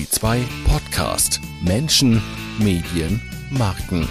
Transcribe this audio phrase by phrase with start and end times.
[0.00, 1.40] Turi 2 Podcast.
[1.62, 2.22] Menschen,
[2.58, 4.08] Medien, Marken.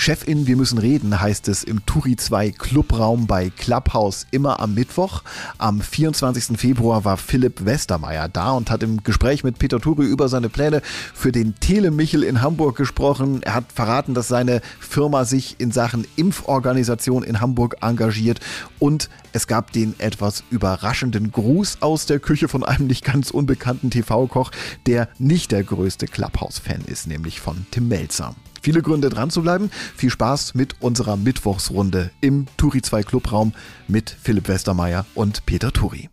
[0.00, 5.22] Chefin, wir müssen reden, heißt es im Turi 2 Clubraum bei Clubhouse immer am Mittwoch.
[5.58, 6.58] Am 24.
[6.58, 10.80] Februar war Philipp Westermeier da und hat im Gespräch mit Peter Turi über seine Pläne
[11.12, 13.42] für den Telemichel in Hamburg gesprochen.
[13.42, 18.40] Er hat verraten, dass seine Firma sich in Sachen Impforganisation in Hamburg engagiert
[18.78, 23.90] und es gab den etwas überraschenden Gruß aus der Küche von einem nicht ganz unbekannten
[23.90, 24.50] TV-Koch,
[24.86, 28.34] der nicht der größte Clubhouse-Fan ist, nämlich von Tim Melzer.
[28.60, 29.70] Viele Gründe dran zu bleiben.
[29.96, 33.52] Viel Spaß mit unserer Mittwochsrunde im Turi 2 Clubraum
[33.88, 36.10] mit Philipp Westermeier und Peter Turi.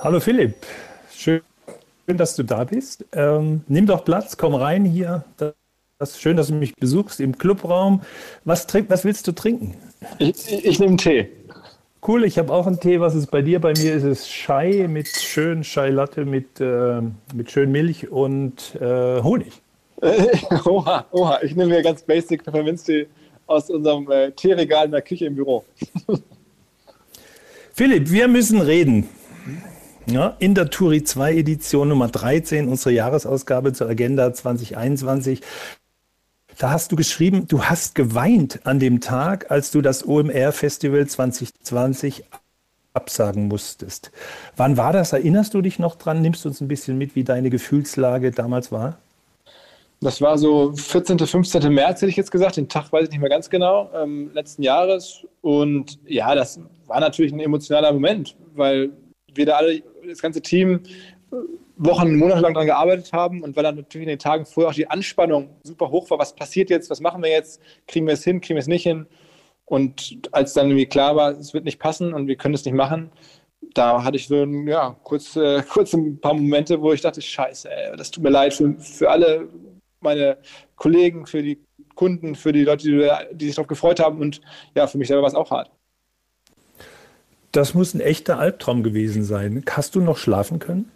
[0.00, 0.54] Hallo Philipp,
[1.12, 1.42] schön,
[2.06, 3.04] dass du da bist.
[3.12, 5.24] Ähm, nimm doch Platz, komm rein hier.
[5.36, 8.02] Das ist schön, dass du mich besuchst im Clubraum.
[8.44, 9.74] Was, trink, was willst du trinken?
[10.18, 11.28] Ich, ich, ich nehme Tee.
[12.06, 13.00] Cool, ich habe auch einen Tee.
[13.00, 13.60] Was ist bei dir?
[13.60, 17.00] Bei mir ist es Chai mit schön Chai Latte mit, äh,
[17.34, 19.60] mit schön Milch und äh, Honig.
[20.64, 23.08] oha, oha, ich nehme mir ganz basic Pfefferminztee
[23.46, 25.64] aus unserem äh, Teeregal in der Küche im Büro.
[27.72, 29.08] Philipp, wir müssen reden.
[30.06, 35.42] Ja, in der Turi 2 Edition Nummer 13, unsere Jahresausgabe zur Agenda 2021.
[36.58, 41.06] Da hast du geschrieben, du hast geweint an dem Tag, als du das OMR Festival
[41.06, 42.24] 2020
[42.94, 44.10] absagen musstest.
[44.56, 45.12] Wann war das?
[45.12, 46.22] Erinnerst du dich noch dran?
[46.22, 48.98] Nimmst du uns ein bisschen mit, wie deine Gefühlslage damals war?
[50.00, 51.72] Das war so 14., 15.
[51.72, 52.56] März, hätte ich jetzt gesagt.
[52.56, 55.26] Den Tag weiß ich nicht mehr ganz genau, ähm, letzten Jahres.
[55.40, 58.90] Und ja, das war natürlich ein emotionaler Moment, weil
[59.34, 60.80] wir da alle, das ganze Team,
[61.76, 64.74] Wochen, Monate lang daran gearbeitet haben und weil dann natürlich in den Tagen vorher auch
[64.74, 66.18] die Anspannung super hoch war.
[66.18, 66.90] Was passiert jetzt?
[66.90, 67.60] Was machen wir jetzt?
[67.86, 68.40] Kriegen wir es hin?
[68.40, 69.06] Kriegen wir es nicht hin?
[69.64, 72.74] Und als dann irgendwie klar war, es wird nicht passen und wir können es nicht
[72.74, 73.10] machen,
[73.74, 77.20] da hatte ich so ein, ja, kurz, äh, kurz ein paar Momente, wo ich dachte,
[77.20, 79.48] scheiße, ey, das tut mir leid für, für alle
[80.00, 80.38] meine
[80.76, 81.58] Kollegen, für die
[81.94, 84.20] Kunden, für die Leute, die, die sich darauf gefreut haben.
[84.20, 84.40] Und
[84.74, 85.70] ja, für mich selber war es auch hart.
[87.52, 89.64] Das muss ein echter Albtraum gewesen sein.
[89.68, 90.90] Hast du noch schlafen können?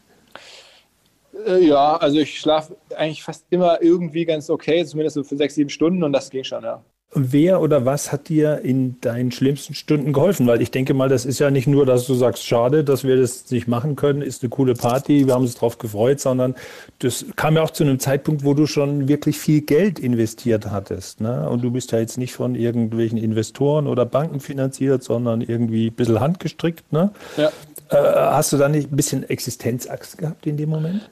[1.46, 5.54] Äh, ja, also ich schlafe eigentlich fast immer irgendwie ganz okay, zumindest so für sechs,
[5.54, 6.84] sieben Stunden und das ging schon, ja.
[7.14, 10.46] Wer oder was hat dir in deinen schlimmsten Stunden geholfen?
[10.46, 13.16] Weil ich denke mal, das ist ja nicht nur, dass du sagst, schade, dass wir
[13.16, 16.54] das nicht machen können, ist eine coole Party, wir haben uns drauf gefreut, sondern
[17.00, 21.20] das kam ja auch zu einem Zeitpunkt, wo du schon wirklich viel Geld investiert hattest.
[21.20, 21.50] Ne?
[21.50, 25.94] Und du bist ja jetzt nicht von irgendwelchen Investoren oder Banken finanziert, sondern irgendwie ein
[25.94, 26.90] bisschen handgestrickt.
[26.94, 27.10] Ne?
[27.36, 27.50] Ja.
[27.90, 31.10] Äh, hast du da nicht ein bisschen Existenzangst gehabt in dem Moment?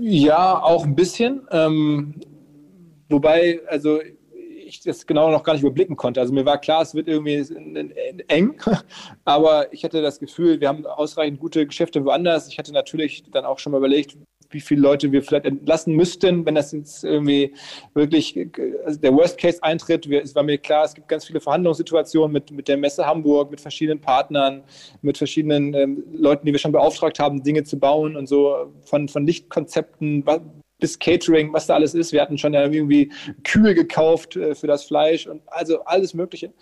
[0.00, 1.42] Ja, auch ein bisschen.
[1.50, 2.14] Ähm,
[3.10, 4.00] wobei, also
[4.70, 6.20] ich das genau noch gar nicht überblicken konnte.
[6.20, 7.44] Also mir war klar, es wird irgendwie
[8.28, 8.60] eng,
[9.24, 12.48] aber ich hatte das Gefühl, wir haben ausreichend gute Geschäfte woanders.
[12.48, 14.16] Ich hatte natürlich dann auch schon mal überlegt,
[14.50, 17.54] wie viele Leute wir vielleicht entlassen müssten, wenn das jetzt irgendwie
[17.94, 18.36] wirklich
[18.84, 20.06] also der Worst Case eintritt.
[20.06, 23.60] es war mir klar, es gibt ganz viele Verhandlungssituationen mit, mit der Messe Hamburg, mit
[23.60, 24.62] verschiedenen Partnern,
[25.02, 29.08] mit verschiedenen ähm, Leuten, die wir schon beauftragt haben, Dinge zu bauen und so von,
[29.08, 30.26] von Lichtkonzepten,
[30.80, 32.12] bis Catering, was da alles ist.
[32.12, 33.12] Wir hatten schon ja irgendwie
[33.44, 36.52] Kühe gekauft äh, für das Fleisch und also alles Mögliche.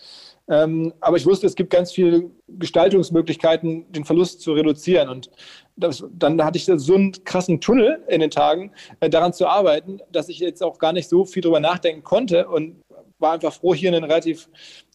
[0.50, 5.08] Ähm, aber ich wusste, es gibt ganz viele Gestaltungsmöglichkeiten, den Verlust zu reduzieren.
[5.08, 5.30] Und
[5.76, 10.00] das, dann hatte ich so einen krassen Tunnel in den Tagen, äh, daran zu arbeiten,
[10.10, 12.82] dass ich jetzt auch gar nicht so viel drüber nachdenken konnte und
[13.18, 14.48] war einfach froh, hier ein relativ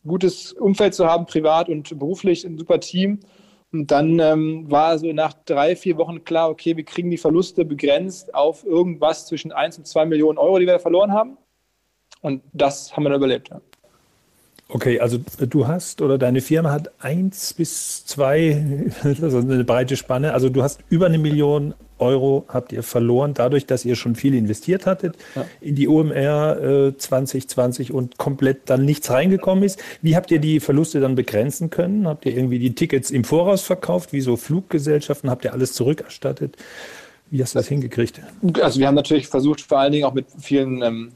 [0.06, 3.20] gutes Umfeld zu haben, privat und beruflich, ein super Team
[3.74, 7.66] und dann ähm, war so nach drei, vier Wochen klar, okay, wir kriegen die Verluste
[7.66, 11.38] begrenzt auf irgendwas zwischen 1 und 2 Millionen Euro, die wir verloren haben.
[12.22, 13.50] Und das haben wir dann überlebt.
[13.50, 13.62] Ja.
[14.70, 20.34] Okay, also du hast oder deine Firma hat eins bis zwei, also eine breite Spanne.
[20.34, 24.36] Also du hast über eine Million Euro habt ihr verloren, dadurch, dass ihr schon viel
[24.36, 25.46] investiert hattet ja.
[25.62, 29.82] in die OMR äh, 2020 und komplett dann nichts reingekommen ist.
[30.02, 32.08] Wie habt ihr die Verluste dann begrenzen können?
[32.08, 35.30] Habt ihr irgendwie die Tickets im Voraus verkauft, wie so Fluggesellschaften?
[35.30, 36.58] Habt ihr alles zurückerstattet?
[37.30, 38.20] Wie hast du das hingekriegt?
[38.62, 41.12] Also wir haben natürlich versucht, vor allen Dingen auch mit vielen ähm,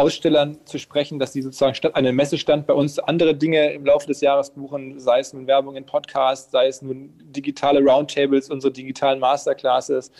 [0.00, 4.06] Ausstellern zu sprechen, dass die sozusagen statt einem Messestand bei uns andere Dinge im Laufe
[4.06, 8.72] des Jahres buchen, sei es nun Werbung in Podcasts, sei es nun digitale Roundtables, unsere
[8.72, 10.10] digitalen Masterclasses.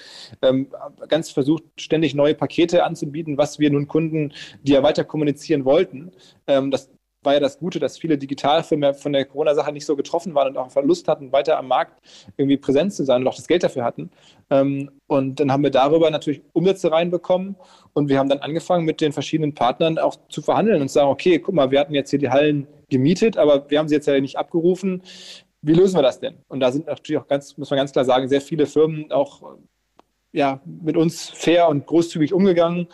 [0.43, 0.69] Ähm,
[1.09, 4.33] ganz versucht, ständig neue Pakete anzubieten, was wir nun Kunden,
[4.63, 6.13] die ja weiter kommunizieren wollten.
[6.47, 6.91] Ähm, das
[7.23, 10.57] war ja das Gute, dass viele Digitalfirmen von der Corona-Sache nicht so getroffen waren und
[10.57, 12.01] auch Verlust hatten, weiter am Markt
[12.37, 14.11] irgendwie präsent zu sein und auch das Geld dafür hatten.
[14.49, 17.57] Ähm, und dann haben wir darüber natürlich Umsätze reinbekommen
[17.93, 21.11] und wir haben dann angefangen, mit den verschiedenen Partnern auch zu verhandeln und zu sagen,
[21.11, 24.07] okay, guck mal, wir hatten jetzt hier die Hallen gemietet, aber wir haben sie jetzt
[24.07, 25.03] ja nicht abgerufen.
[25.63, 26.37] Wie lösen wir das denn?
[26.49, 29.59] Und da sind natürlich auch ganz, muss man ganz klar sagen, sehr viele Firmen auch
[30.33, 32.87] ja, mit uns fair und großzügig umgegangen.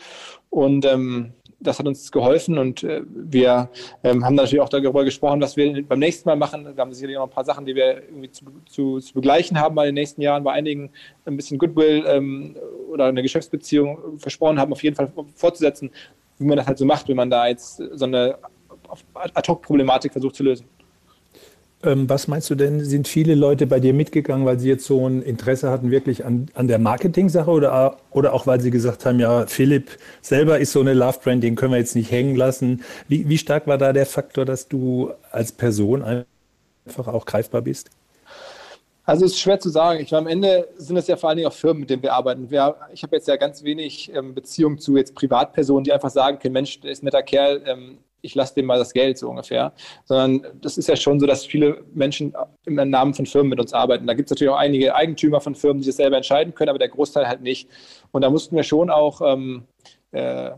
[0.50, 1.34] Und ähm,
[1.66, 3.68] das hat uns geholfen und äh, wir
[4.04, 6.64] ähm, haben natürlich auch darüber gesprochen, was wir beim nächsten Mal machen.
[6.64, 9.74] Wir haben sicherlich noch ein paar Sachen, die wir irgendwie zu, zu, zu begleichen haben
[9.74, 10.44] bei den nächsten Jahren.
[10.44, 10.90] Bei einigen
[11.24, 12.56] ein bisschen Goodwill ähm,
[12.90, 15.90] oder eine Geschäftsbeziehung versprochen haben, auf jeden Fall fortzusetzen,
[16.38, 18.38] wie man das halt so macht, wenn man da jetzt so eine
[19.14, 20.66] Ad-Hoc-Problematik versucht zu lösen.
[21.82, 25.06] Ähm, was meinst du denn, sind viele Leute bei dir mitgegangen, weil sie jetzt so
[25.06, 29.20] ein Interesse hatten wirklich an, an der Marketing-Sache oder, oder auch weil sie gesagt haben,
[29.20, 29.90] ja, Philipp
[30.22, 32.82] selber ist so eine Love-Brand, den können wir jetzt nicht hängen lassen.
[33.08, 37.90] Wie, wie stark war da der Faktor, dass du als Person einfach auch greifbar bist?
[39.04, 40.00] Also es ist schwer zu sagen.
[40.00, 42.14] Ich meine, am Ende sind es ja vor allen Dingen auch Firmen, mit denen wir
[42.14, 42.50] arbeiten.
[42.50, 46.40] Wir, ich habe jetzt ja ganz wenig ähm, Beziehung zu jetzt Privatpersonen, die einfach sagen
[46.40, 49.28] können, Mensch, der ist ein netter Kerl, ähm, ich lasse dem mal das Geld so
[49.28, 49.72] ungefähr,
[50.04, 52.34] sondern das ist ja schon so, dass viele Menschen
[52.64, 54.06] im Namen von Firmen mit uns arbeiten.
[54.06, 56.78] Da gibt es natürlich auch einige Eigentümer von Firmen, die das selber entscheiden können, aber
[56.78, 57.68] der Großteil halt nicht.
[58.12, 59.64] Und da mussten wir schon auch ähm,
[60.12, 60.50] äh,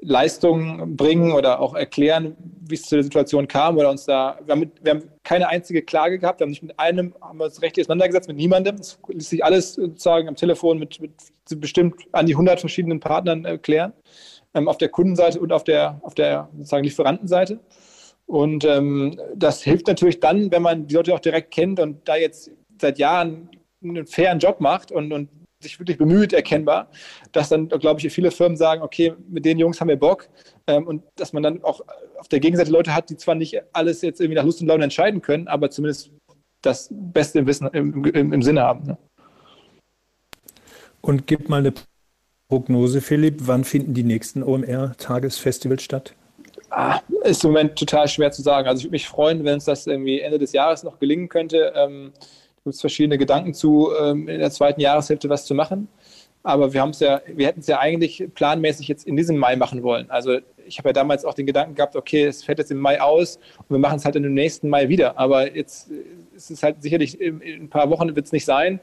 [0.00, 2.36] Leistungen bringen oder auch erklären,
[2.68, 5.48] wie es zu der Situation kam oder uns da, wir haben, mit, wir haben, keine
[5.48, 8.76] einzige Klage gehabt, wir haben nicht mit einem, haben uns rechtlich auseinandergesetzt, mit niemandem.
[8.76, 11.12] Es ließ sich alles sozusagen am Telefon mit, mit
[11.60, 13.92] bestimmt an die 100 verschiedenen Partnern erklären.
[13.94, 17.60] Äh, ähm, auf der Kundenseite und auf der, auf der sozusagen Lieferantenseite.
[18.26, 22.16] Und ähm, das hilft natürlich dann, wenn man die Leute auch direkt kennt und da
[22.16, 22.50] jetzt
[22.80, 23.48] seit Jahren
[23.82, 25.28] einen fairen Job macht und, und
[25.60, 26.90] sich wirklich bemüht, erkennbar,
[27.32, 30.28] dass dann, glaube ich, viele Firmen sagen, okay, mit den Jungs haben wir Bock
[30.66, 31.80] ähm, und dass man dann auch
[32.18, 34.84] auf der Gegenseite Leute hat, die zwar nicht alles jetzt irgendwie nach Lust und Laune
[34.84, 36.10] entscheiden können, aber zumindest
[36.62, 38.86] das Beste im Wissen im, im, im Sinne haben.
[38.86, 38.98] Ne?
[41.00, 41.72] Und gib mal eine
[42.48, 46.14] Prognose, Philipp, wann finden die nächsten OMR-Tagesfestivals statt?
[46.70, 48.68] Ah, ist im Moment total schwer zu sagen.
[48.68, 51.72] Also ich würde mich freuen, wenn uns das irgendwie Ende des Jahres noch gelingen könnte.
[51.74, 52.12] Ähm,
[52.64, 55.88] gibt es verschiedene Gedanken zu, ähm, in der zweiten Jahreshälfte was zu machen.
[56.42, 60.08] Aber wir ja, wir hätten es ja eigentlich planmäßig jetzt in diesem Mai machen wollen.
[60.10, 63.00] Also ich habe ja damals auch den Gedanken gehabt, okay, es fällt jetzt im Mai
[63.00, 65.18] aus und wir machen es halt in dem nächsten Mai wieder.
[65.18, 65.90] Aber jetzt
[66.36, 68.78] ist es halt sicherlich in, in ein paar Wochen wird es nicht sein.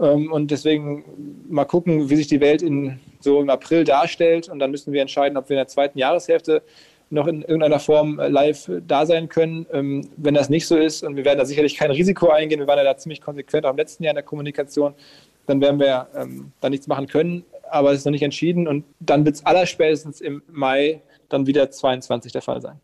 [0.00, 1.04] Ähm, und deswegen
[1.48, 4.48] mal gucken, wie sich die Welt in, so im April darstellt.
[4.48, 6.62] Und dann müssen wir entscheiden, ob wir in der zweiten Jahreshälfte
[7.10, 9.66] noch in irgendeiner Form äh, live da sein können.
[9.72, 12.66] Ähm, wenn das nicht so ist, und wir werden da sicherlich kein Risiko eingehen, wir
[12.66, 14.94] waren ja da ziemlich konsequent auch im letzten Jahr in der Kommunikation,
[15.46, 17.44] dann werden wir ähm, da nichts machen können.
[17.70, 18.68] Aber es ist noch nicht entschieden.
[18.68, 22.80] Und dann wird es allerspätestens im Mai dann wieder 22 der Fall sein.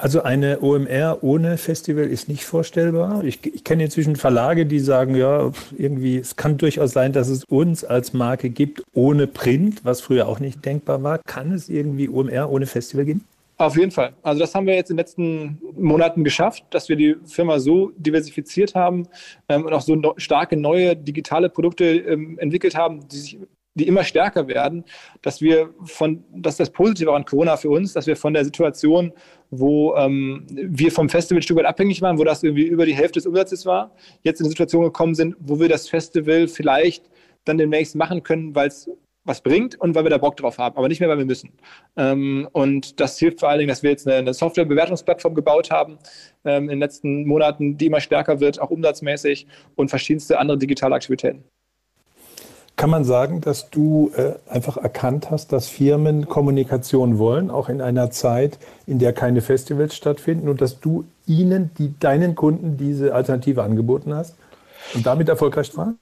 [0.00, 3.24] Also eine OMR ohne Festival ist nicht vorstellbar.
[3.24, 7.42] Ich, ich kenne inzwischen Verlage, die sagen, ja, irgendwie, es kann durchaus sein, dass es
[7.48, 11.18] uns als Marke gibt ohne Print, was früher auch nicht denkbar war.
[11.26, 13.24] Kann es irgendwie OMR ohne Festival geben?
[13.56, 14.12] Auf jeden Fall.
[14.22, 17.90] Also das haben wir jetzt in den letzten Monaten geschafft, dass wir die Firma so
[17.96, 19.08] diversifiziert haben
[19.48, 23.38] ähm, und auch so no starke neue digitale Produkte ähm, entwickelt haben, die sich
[23.78, 24.84] die immer stärker werden,
[25.22, 28.44] dass wir von, das ist das Positive an Corona für uns, dass wir von der
[28.44, 29.12] Situation
[29.50, 32.94] wo ähm, wir vom Festival ein Stück weit abhängig waren, wo das irgendwie über die
[32.94, 37.08] Hälfte des Umsatzes war, jetzt in eine Situation gekommen sind, wo wir das Festival vielleicht
[37.44, 38.90] dann demnächst machen können, weil es
[39.24, 41.52] was bringt und weil wir da Bock drauf haben, aber nicht mehr, weil wir müssen.
[41.96, 45.98] Ähm, und das hilft vor allen Dingen, dass wir jetzt eine, eine Software-Bewertungsplattform gebaut haben
[46.46, 49.46] ähm, in den letzten Monaten, die immer stärker wird, auch umsatzmäßig
[49.76, 51.44] und verschiedenste andere digitale Aktivitäten.
[52.78, 57.80] Kann man sagen, dass du äh, einfach erkannt hast, dass Firmen Kommunikation wollen, auch in
[57.80, 58.56] einer Zeit,
[58.86, 64.14] in der keine Festivals stattfinden und dass du ihnen, die, deinen Kunden diese Alternative angeboten
[64.14, 64.36] hast
[64.94, 65.98] und damit erfolgreich waren?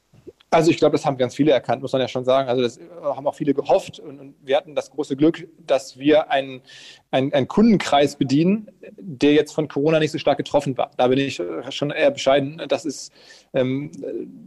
[0.49, 2.49] Also ich glaube, das haben ganz viele erkannt, muss man ja schon sagen.
[2.49, 6.31] Also das haben auch viele gehofft und, und wir hatten das große Glück, dass wir
[6.31, 6.63] einen,
[7.11, 10.93] einen, einen, Kundenkreis bedienen, der jetzt von Corona nicht so stark getroffen war.
[10.97, 12.63] Da bin ich schon eher bescheiden.
[12.69, 13.13] Das ist,
[13.55, 13.91] ähm,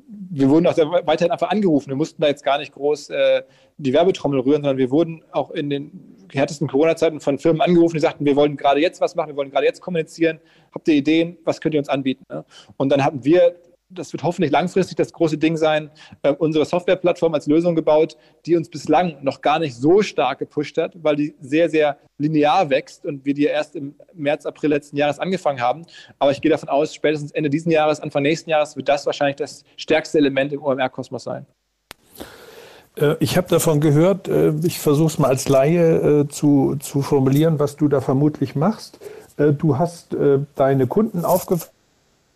[0.07, 1.89] wir wurden auch weiterhin einfach angerufen.
[1.89, 3.43] Wir mussten da jetzt gar nicht groß äh,
[3.77, 8.01] die Werbetrommel rühren, sondern wir wurden auch in den härtesten Corona-Zeiten von Firmen angerufen, die
[8.01, 10.39] sagten, wir wollen gerade jetzt was machen, wir wollen gerade jetzt kommunizieren.
[10.73, 11.37] Habt ihr Ideen?
[11.43, 12.23] Was könnt ihr uns anbieten?
[12.77, 13.55] Und dann haben wir
[13.89, 15.89] das wird hoffentlich langfristig das große Ding sein,
[16.21, 20.77] äh, unsere Softwareplattform als Lösung gebaut, die uns bislang noch gar nicht so stark gepusht
[20.77, 24.97] hat, weil die sehr, sehr linear wächst und wir die erst im März, April letzten
[24.97, 25.85] Jahres angefangen haben.
[26.19, 29.37] Aber ich gehe davon aus, spätestens Ende dieses Jahres, Anfang nächsten Jahres wird das wahrscheinlich
[29.37, 31.45] das stärkste Element im OMR-Kosmos sein.
[32.95, 37.01] Äh, ich habe davon gehört, äh, ich versuche es mal als Laie äh, zu, zu
[37.01, 38.99] formulieren, was du da vermutlich machst.
[39.57, 40.17] Du hast
[40.55, 41.73] deine Kunden aufgefordert,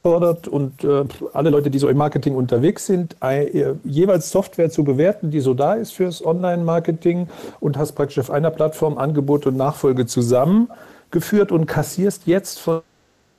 [0.04, 4.84] fordert und äh, alle Leute, die so im Marketing unterwegs sind, äh, jeweils Software zu
[4.84, 7.30] bewerten, die so da ist fürs Online-Marketing
[7.62, 12.82] und hast praktisch auf einer Plattform Angebot und Nachfolge zusammengeführt und kassierst jetzt von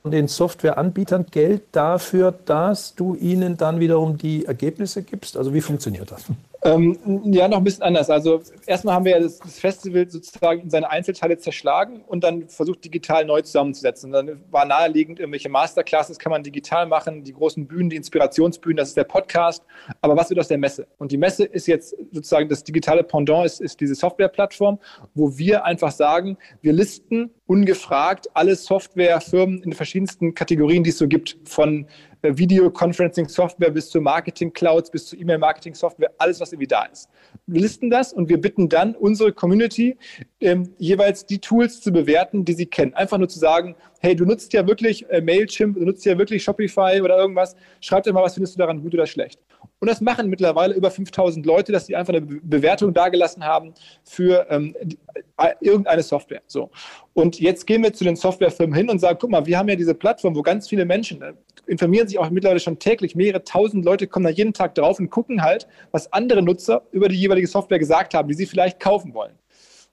[0.03, 5.37] den Softwareanbietern Geld dafür, dass du ihnen dann wiederum die Ergebnisse gibst?
[5.37, 6.25] Also wie funktioniert das?
[6.65, 6.97] Ähm,
[7.31, 8.09] ja, noch ein bisschen anders.
[8.09, 12.49] Also erstmal haben wir ja das, das, Festival sozusagen in seine Einzelteile zerschlagen und dann
[12.49, 14.07] versucht digital neu zusammenzusetzen.
[14.07, 18.77] Und dann war naheliegend, irgendwelche Masterclasses kann man digital machen, die großen Bühnen, die Inspirationsbühnen,
[18.77, 19.63] das ist der Podcast.
[20.01, 20.87] Aber was wird aus der Messe?
[20.97, 24.79] Und die Messe ist jetzt sozusagen das digitale Pendant, ist, ist diese Softwareplattform,
[25.13, 30.97] wo wir einfach sagen, wir listen ungefragt alle Softwarefirmen in den verschiedensten Kategorien, die es
[30.97, 31.85] so gibt, von
[32.33, 37.09] Videoconferencing-Software bis zu Marketing-Clouds, bis zu E-Mail-Marketing-Software, alles, was irgendwie da ist.
[37.47, 39.97] Wir listen das und wir bitten dann unsere Community
[40.39, 42.93] ähm, jeweils die Tools zu bewerten, die sie kennen.
[42.93, 46.43] Einfach nur zu sagen, hey, du nutzt ja wirklich äh, Mailchimp, du nutzt ja wirklich
[46.43, 49.39] Shopify oder irgendwas, schreib dir mal, was findest du daran gut oder schlecht.
[49.79, 54.47] Und das machen mittlerweile über 5000 Leute, dass sie einfach eine Bewertung dargelassen haben für
[54.49, 54.97] ähm, die,
[55.37, 56.41] äh, irgendeine Software.
[56.47, 56.71] So.
[57.13, 59.75] Und jetzt gehen wir zu den Softwarefirmen hin und sagen, guck mal, wir haben ja
[59.75, 61.33] diese Plattform, wo ganz viele Menschen äh,
[61.67, 65.09] informieren sich auch mittlerweile schon täglich, mehrere tausend Leute kommen da jeden Tag drauf und
[65.09, 69.13] gucken halt, was andere Nutzer über die jeweilige Software gesagt haben, die sie vielleicht kaufen
[69.13, 69.33] wollen.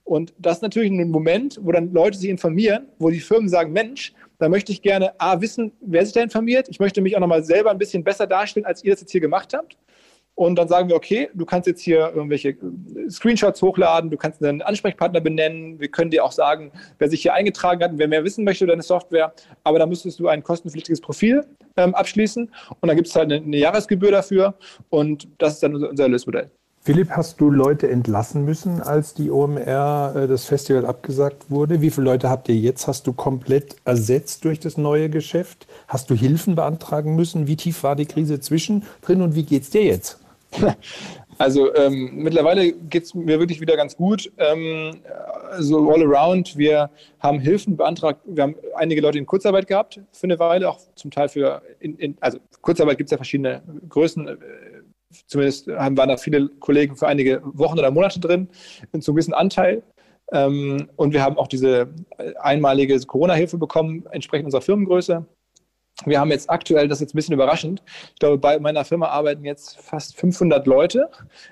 [0.03, 3.71] Und das ist natürlich ein Moment, wo dann Leute sich informieren, wo die Firmen sagen,
[3.71, 6.67] Mensch, da möchte ich gerne A, wissen, wer sich da informiert.
[6.67, 9.21] Ich möchte mich auch nochmal selber ein bisschen besser darstellen, als ihr das jetzt hier
[9.21, 9.77] gemacht habt.
[10.35, 14.43] Und dann sagen wir, okay, du kannst jetzt hier irgendwelche äh, Screenshots hochladen, du kannst
[14.43, 18.07] einen Ansprechpartner benennen, wir können dir auch sagen, wer sich hier eingetragen hat und wer
[18.07, 21.45] mehr wissen möchte über deine Software, aber da müsstest du ein kostenpflichtiges Profil
[21.77, 22.49] ähm, abschließen
[22.79, 24.55] und dann gibt es halt eine, eine, Jahresgebühr dafür
[24.89, 26.49] und das ist dann unser, unser Erlösmodell.
[26.85, 31.79] Philipp, hast du Leute entlassen müssen, als die OMR, äh, das Festival abgesagt wurde?
[31.79, 32.87] Wie viele Leute habt ihr jetzt?
[32.87, 35.67] Hast du komplett ersetzt durch das neue Geschäft?
[35.87, 37.47] Hast du Hilfen beantragen müssen?
[37.47, 40.19] Wie tief war die Krise zwischendrin und wie geht es dir jetzt?
[41.37, 44.31] Also ähm, mittlerweile geht es mir wirklich wieder ganz gut.
[44.37, 45.01] Ähm,
[45.59, 46.57] so all around.
[46.57, 48.21] Wir haben Hilfen beantragt.
[48.25, 51.97] Wir haben einige Leute in Kurzarbeit gehabt für eine Weile, auch zum Teil für, in,
[51.97, 54.27] in, also Kurzarbeit gibt es ja verschiedene Größen.
[54.27, 54.37] Äh,
[55.27, 58.49] zumindest haben, waren da viele Kollegen für einige Wochen oder Monate drin,
[58.91, 59.83] in so einem gewissen Anteil.
[60.31, 61.89] Ähm, und wir haben auch diese
[62.39, 65.25] einmalige Corona-Hilfe bekommen, entsprechend unserer Firmengröße.
[66.05, 67.83] Wir haben jetzt aktuell, das ist jetzt ein bisschen überraschend,
[68.13, 71.09] ich glaube, bei meiner Firma arbeiten jetzt fast 500 Leute.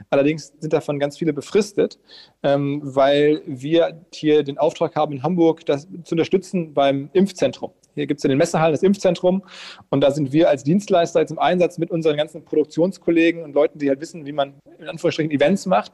[0.10, 2.00] Allerdings sind davon ganz viele befristet,
[2.44, 7.72] ähm, weil wir hier den Auftrag haben, in Hamburg das zu unterstützen beim Impfzentrum.
[7.96, 9.44] Hier gibt es in den Messehallen das Impfzentrum
[9.90, 13.80] und da sind wir als Dienstleister jetzt im Einsatz mit unseren ganzen Produktionskollegen und Leuten,
[13.80, 15.94] die halt wissen, wie man in Anführungsstrichen Events macht.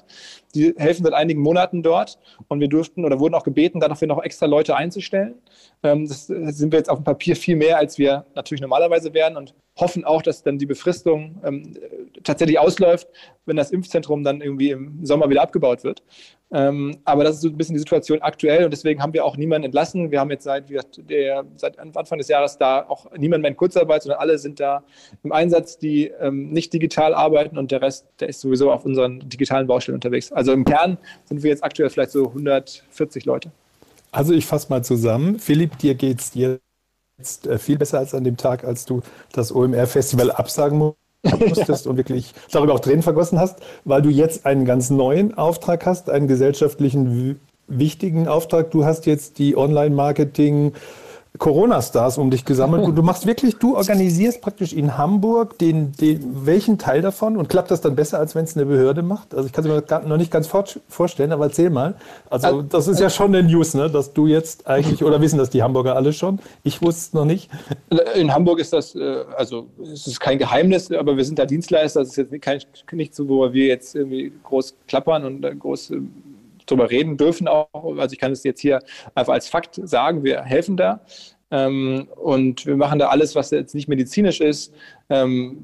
[0.56, 4.24] Die helfen seit einigen Monaten dort und wir durften oder wurden auch gebeten, dafür noch
[4.24, 5.36] extra Leute einzustellen.
[5.84, 9.38] Ähm, das, sind wir jetzt auf dem Papier viel mehr, als wir natürlich normalerweise wären
[9.38, 11.78] und hoffen auch, dass dann die Befristung ähm,
[12.24, 13.08] tatsächlich ausläuft,
[13.46, 16.04] wenn das Impfzentrum dann irgendwie im Sommer wieder abgebaut wird.
[16.52, 19.36] Ähm, aber das ist so ein bisschen die Situation aktuell und deswegen haben wir auch
[19.36, 20.12] niemanden entlassen.
[20.12, 20.70] Wir haben jetzt seit,
[21.10, 24.84] der, seit Anfang des Jahres da auch niemand mehr in Kurzarbeit, sondern alle sind da
[25.24, 29.28] im Einsatz, die ähm, nicht digital arbeiten und der Rest, der ist sowieso auf unseren
[29.28, 30.32] digitalen Baustellen unterwegs.
[30.32, 33.52] Also im Kern sind wir jetzt aktuell vielleicht so 140 Leute.
[34.12, 35.40] Also ich fasse mal zusammen.
[35.40, 36.32] Philipp, dir geht es
[37.18, 40.98] jetzt äh, viel besser als an dem Tag, als du das OMR-Festival absagen musst
[41.48, 45.86] musstest und wirklich darüber auch Tränen vergossen hast, weil du jetzt einen ganz neuen Auftrag
[45.88, 48.70] hast, einen gesellschaftlichen wichtigen Auftrag.
[48.70, 50.74] Du hast jetzt die Online-Marketing-
[51.38, 52.84] Corona-Stars um dich gesammelt.
[52.88, 57.50] Und du machst wirklich, du organisierst praktisch in Hamburg den, den, welchen Teil davon und
[57.50, 59.34] klappt das dann besser, als wenn es eine Behörde macht?
[59.34, 61.96] Also ich kann es mir noch nicht ganz vorstellen, aber erzähl mal.
[62.29, 63.89] Also, also das ist ja schon eine News, ne?
[63.89, 66.39] dass du jetzt eigentlich, oder wissen das die Hamburger alle schon?
[66.63, 67.50] Ich wusste es noch nicht.
[68.15, 72.01] In Hamburg ist das, äh, also es ist kein Geheimnis, aber wir sind da Dienstleister.
[72.01, 75.91] Das ist jetzt kein, nicht so, wo wir jetzt irgendwie groß klappern und äh, groß
[75.91, 76.01] äh,
[76.68, 77.98] drüber reden dürfen auch.
[77.98, 78.80] Also ich kann es jetzt hier
[79.16, 81.02] einfach als Fakt sagen, wir helfen da.
[81.50, 84.74] Ähm, und wir machen da alles, was jetzt nicht medizinisch ist.
[85.10, 85.64] Ähm,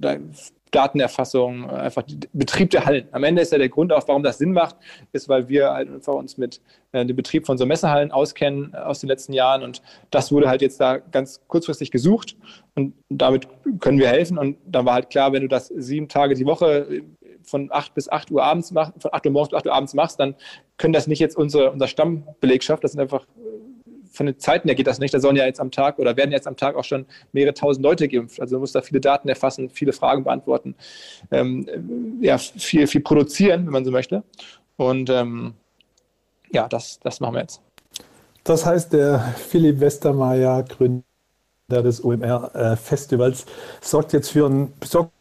[0.73, 3.07] Datenerfassung, einfach Betrieb der Hallen.
[3.11, 4.75] Am Ende ist ja der Grund auch, warum das Sinn macht,
[5.11, 8.99] ist, weil wir halt einfach uns mit äh, dem Betrieb von so Messehallen auskennen aus
[8.99, 12.35] den letzten Jahren und das wurde halt jetzt da ganz kurzfristig gesucht
[12.75, 13.47] und damit
[13.79, 17.03] können wir helfen und dann war halt klar, wenn du das sieben Tage die Woche
[17.43, 19.93] von 8 bis 8 Uhr abends machst, von 8 Uhr morgens bis 8 Uhr abends
[19.93, 20.35] machst, dann
[20.77, 23.25] können das nicht jetzt unsere, unsere Stammbelegschaft, das sind einfach
[24.13, 25.13] von den Zeiten her geht das nicht.
[25.13, 27.83] Da sollen ja jetzt am Tag oder werden jetzt am Tag auch schon mehrere tausend
[27.83, 28.39] Leute geimpft.
[28.39, 30.75] Also man muss da viele Daten erfassen, viele Fragen beantworten,
[31.31, 34.23] ähm, ja, viel, viel produzieren, wenn man so möchte.
[34.77, 35.55] Und ähm,
[36.51, 37.61] ja, das, das machen wir jetzt.
[38.43, 41.03] Das heißt, der Philipp Westermeier, Gründer
[41.69, 43.45] des OMR-Festivals,
[43.81, 45.11] sorgt jetzt für ein, sorgt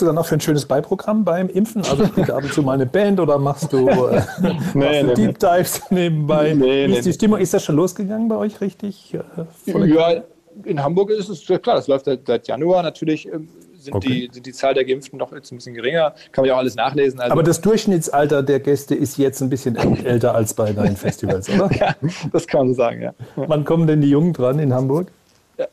[0.00, 1.82] du dann auch für ein schönes Beiprogramm beim Impfen?
[1.84, 4.74] Also spielst du ab und zu mal eine Band oder machst du, äh, nee, machst
[4.74, 6.54] nee, Deep Dives nebenbei?
[6.54, 7.38] Nee, Wie ist die Stimmung?
[7.38, 9.14] Ist das schon losgegangen bei euch richtig?
[9.14, 10.22] Äh, ja,
[10.64, 13.26] in Hamburg ist es klar, das läuft seit, seit Januar natürlich.
[13.26, 13.48] Ähm,
[13.82, 14.28] sind, okay.
[14.28, 16.14] die, sind die Zahl der Geimpften noch jetzt ein bisschen geringer.
[16.30, 17.20] Kann man ja auch alles nachlesen.
[17.20, 21.48] Also Aber das Durchschnittsalter der Gäste ist jetzt ein bisschen älter als bei deinen Festivals,
[21.48, 21.70] oder?
[21.78, 21.94] ja,
[22.32, 23.14] das kann man sagen, ja.
[23.34, 25.08] Wann kommen denn die Jungen dran in Hamburg?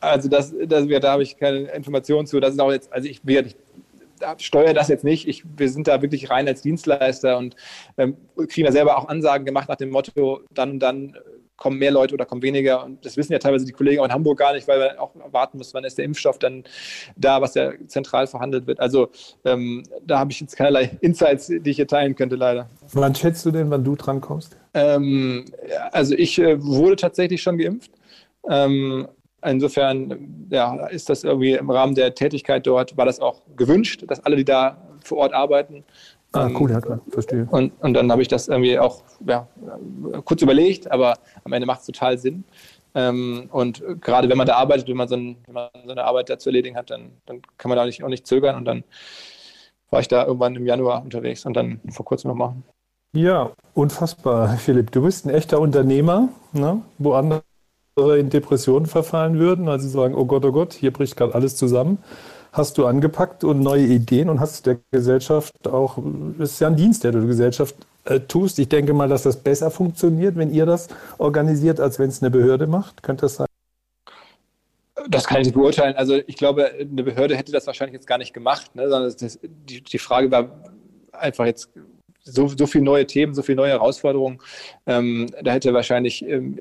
[0.00, 2.40] Also das, das, da habe ich keine Informationen zu.
[2.40, 3.56] Das ist auch jetzt, also ich, ich
[4.38, 5.28] steuere das jetzt nicht.
[5.28, 7.56] Ich, wir sind da wirklich rein als Dienstleister und
[7.98, 8.16] ähm,
[8.48, 11.16] kriegen da selber auch Ansagen gemacht nach dem Motto, dann und dann
[11.60, 12.84] kommen mehr Leute oder kommen weniger.
[12.84, 15.12] Und das wissen ja teilweise die Kollegen auch in Hamburg gar nicht, weil wir auch
[15.30, 16.64] warten müssen, wann ist der Impfstoff dann
[17.16, 18.80] da, was ja zentral verhandelt wird.
[18.80, 19.10] Also
[19.44, 22.68] ähm, da habe ich jetzt keinerlei Insights, die ich hier teilen könnte, leider.
[22.92, 24.56] Wann schätzt du denn, wann du dran kommst?
[24.72, 25.44] Ähm,
[25.92, 27.92] also ich äh, wurde tatsächlich schon geimpft.
[28.48, 29.06] Ähm,
[29.44, 34.24] insofern ja, ist das irgendwie im Rahmen der Tätigkeit dort, war das auch gewünscht, dass
[34.24, 35.84] alle, die da vor Ort arbeiten,
[36.32, 37.48] Ah, ähm, cool, ja klar, verstehe.
[37.50, 39.48] Und, und dann habe ich das irgendwie auch ja,
[40.24, 42.44] kurz überlegt, aber am Ende macht es total Sinn.
[42.94, 46.04] Ähm, und gerade wenn man da arbeitet, wenn man, so, ein, wenn man so eine
[46.04, 48.56] Arbeit da zu erledigen hat, dann, dann kann man da nicht, auch nicht zögern.
[48.56, 48.84] Und dann
[49.90, 52.64] war ich da irgendwann im Januar unterwegs und dann vor kurzem noch machen.
[53.12, 54.92] Ja, unfassbar, Philipp.
[54.92, 56.82] Du bist ein echter Unternehmer, ne?
[56.98, 57.42] wo andere
[58.08, 61.56] in Depressionen verfallen würden, weil sie sagen, oh Gott, oh Gott, hier bricht gerade alles
[61.56, 61.98] zusammen
[62.52, 65.98] hast du angepackt und neue Ideen und hast der Gesellschaft auch,
[66.38, 68.58] das ist ja ein Dienst, der du der Gesellschaft äh, tust.
[68.58, 70.88] Ich denke mal, dass das besser funktioniert, wenn ihr das
[71.18, 73.02] organisiert, als wenn es eine Behörde macht.
[73.02, 73.46] Könnte das sein?
[75.08, 75.96] Das kann ich nicht beurteilen.
[75.96, 78.88] Also ich glaube, eine Behörde hätte das wahrscheinlich jetzt gar nicht gemacht, ne?
[78.88, 80.50] sondern das, die, die Frage war
[81.12, 81.70] einfach jetzt
[82.22, 84.38] so, so viele neue Themen, so viele neue Herausforderungen.
[84.86, 86.58] Ähm, da hätte wahrscheinlich, ähm,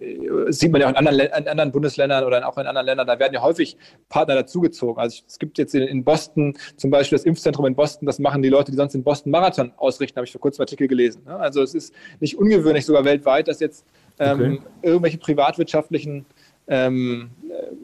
[0.50, 3.20] sieht man ja auch in anderen, in anderen, Bundesländern oder auch in anderen Ländern, da
[3.20, 3.78] werden ja häufig
[4.10, 5.02] Partner dazugezogen.
[5.02, 8.42] Also es gibt jetzt in, in, Boston zum Beispiel das Impfzentrum in Boston, das machen
[8.42, 11.24] die Leute, die sonst in Boston Marathon ausrichten, habe ich vor kurzem Artikel gelesen.
[11.26, 11.36] Ne?
[11.36, 13.86] Also es ist nicht ungewöhnlich, sogar weltweit, dass jetzt
[14.20, 14.60] ähm, okay.
[14.82, 16.26] irgendwelche privatwirtschaftlichen
[16.68, 17.32] ähm,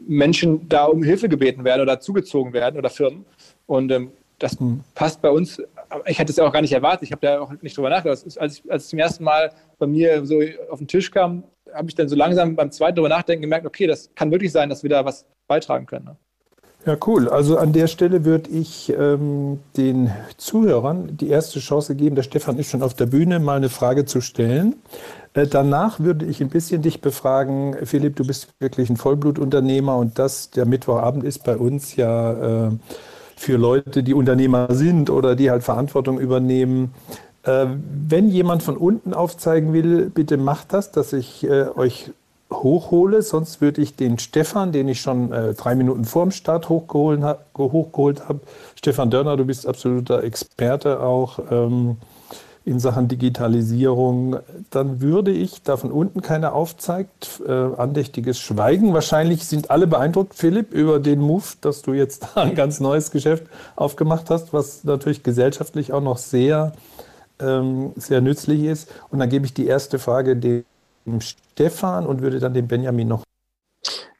[0.06, 3.26] Menschen da um Hilfe gebeten werden oder zugezogen werden oder Firmen.
[3.66, 4.80] Und ähm, das mhm.
[4.94, 5.60] passt bei uns.
[6.06, 7.02] Ich hätte es ja auch gar nicht erwartet.
[7.02, 8.24] Ich habe da auch nicht drüber nachgedacht.
[8.38, 11.88] Als, ich, als es zum ersten Mal bei mir so auf den Tisch kam, habe
[11.88, 14.82] ich dann so langsam beim zweiten drüber nachdenken gemerkt, okay, das kann wirklich sein, dass
[14.82, 16.06] wir da was beitragen können.
[16.06, 16.16] Ne?
[16.86, 17.28] Ja, cool.
[17.28, 22.58] Also an der Stelle würde ich ähm, den Zuhörern die erste Chance geben, der Stefan
[22.58, 24.76] ist schon auf der Bühne, mal eine Frage zu stellen.
[25.34, 30.18] Äh, danach würde ich ein bisschen dich befragen, Philipp, du bist wirklich ein Vollblutunternehmer und
[30.20, 32.68] das, der Mittwochabend ist bei uns ja...
[32.68, 32.70] Äh,
[33.36, 36.94] für Leute, die Unternehmer sind oder die halt Verantwortung übernehmen.
[37.42, 37.66] Äh,
[38.08, 42.10] wenn jemand von unten aufzeigen will, bitte macht das, dass ich äh, euch
[42.52, 43.22] hochhole.
[43.22, 47.20] Sonst würde ich den Stefan, den ich schon äh, drei Minuten vor dem Start hochgeholt,
[47.56, 48.40] hochgeholt habe.
[48.74, 51.38] Stefan Dörner, du bist absoluter Experte auch.
[51.50, 51.98] Ähm,
[52.66, 58.92] in Sachen Digitalisierung, dann würde ich, da von unten keiner aufzeigt, äh, andächtiges Schweigen.
[58.92, 63.44] Wahrscheinlich sind alle beeindruckt, Philipp, über den Move, dass du jetzt ein ganz neues Geschäft
[63.76, 66.72] aufgemacht hast, was natürlich gesellschaftlich auch noch sehr,
[67.38, 68.92] ähm, sehr nützlich ist.
[69.10, 70.64] Und dann gebe ich die erste Frage dem
[71.20, 73.22] Stefan und würde dann dem Benjamin noch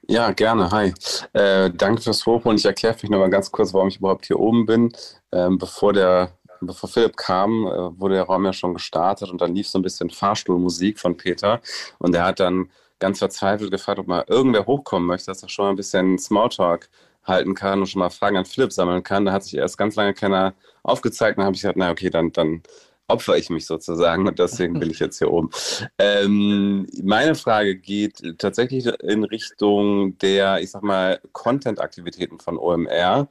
[0.09, 0.71] ja, gerne.
[0.71, 0.93] Hi.
[1.33, 2.57] Äh, danke fürs Hochholen.
[2.57, 4.93] Ich erkläre vielleicht noch mal ganz kurz, warum ich überhaupt hier oben bin.
[5.33, 6.29] Ähm, bevor der
[6.61, 9.83] bevor Philipp kam, äh, wurde der Raum ja schon gestartet und dann lief so ein
[9.83, 11.61] bisschen Fahrstuhlmusik von Peter
[11.99, 15.65] und er hat dann ganz verzweifelt gefragt, ob mal irgendwer hochkommen möchte, dass er schon
[15.65, 16.89] mal ein bisschen Smalltalk
[17.23, 19.25] halten kann und schon mal Fragen an Philipp sammeln kann.
[19.25, 21.37] Da hat sich erst ganz lange keiner aufgezeigt.
[21.37, 22.63] Dann habe ich gesagt, na okay, dann, dann
[23.07, 25.49] opfer ich mich sozusagen und deswegen bin ich jetzt hier oben.
[25.97, 33.27] Ähm, meine Frage geht tatsächlich in Richtung der, ich sag mal, Content-Aktivitäten von OMR.